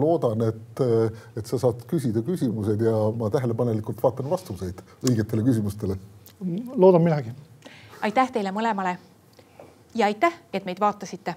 loodan, 0.00 0.44
et, 0.48 0.82
et 1.36 1.48
sa 1.48 1.60
saad 1.60 1.84
küsida 1.88 2.24
küsimused 2.26 2.80
ja 2.84 2.94
ma 3.16 3.30
tähelepanelikult 3.32 4.02
vaatan 4.02 4.28
vastuseid 4.32 4.82
õigetele 5.08 5.44
küsimustele. 5.46 5.96
loodan 6.76 7.02
minagi. 7.04 7.32
aitäh 8.02 8.32
teile 8.32 8.52
mõlemale 8.52 8.96
ja 9.94 10.06
aitäh, 10.06 10.34
et 10.52 10.64
meid 10.68 10.80
vaatasite 10.80 11.36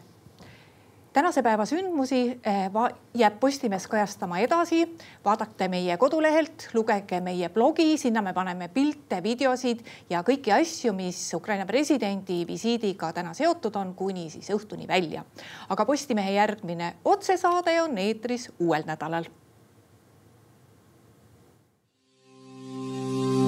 tänase 1.15 1.41
päeva 1.43 1.63
sündmusi 1.65 2.39
eh, 2.43 2.71
jääb 3.15 3.39
Postimees 3.39 3.87
kajastama 3.87 4.39
edasi. 4.39 4.97
vaadake 5.25 5.67
meie 5.67 5.97
kodulehelt, 5.97 6.67
lugege 6.73 7.21
meie 7.21 7.49
blogi, 7.49 7.97
sinna 7.97 8.21
me 8.21 8.33
paneme 8.33 8.67
pilte, 8.67 9.21
videosid 9.23 9.85
ja 10.09 10.23
kõiki 10.27 10.51
asju, 10.51 10.93
mis 10.93 11.21
Ukraina 11.33 11.65
presidendi 11.65 12.43
visiidiga 12.47 13.13
täna 13.13 13.33
seotud 13.33 13.75
on, 13.75 13.93
kuni 13.95 14.29
siis 14.29 14.51
õhtuni 14.51 14.87
välja. 14.87 15.23
aga 15.69 15.85
Postimehe 15.85 16.35
järgmine 16.35 16.93
otsesaade 17.05 17.81
on 17.81 17.97
eetris 17.97 18.51
uuel 18.59 18.83
nädalal. 18.85 19.31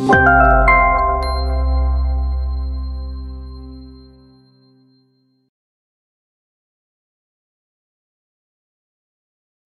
thank 0.07 0.69
you 0.69 0.76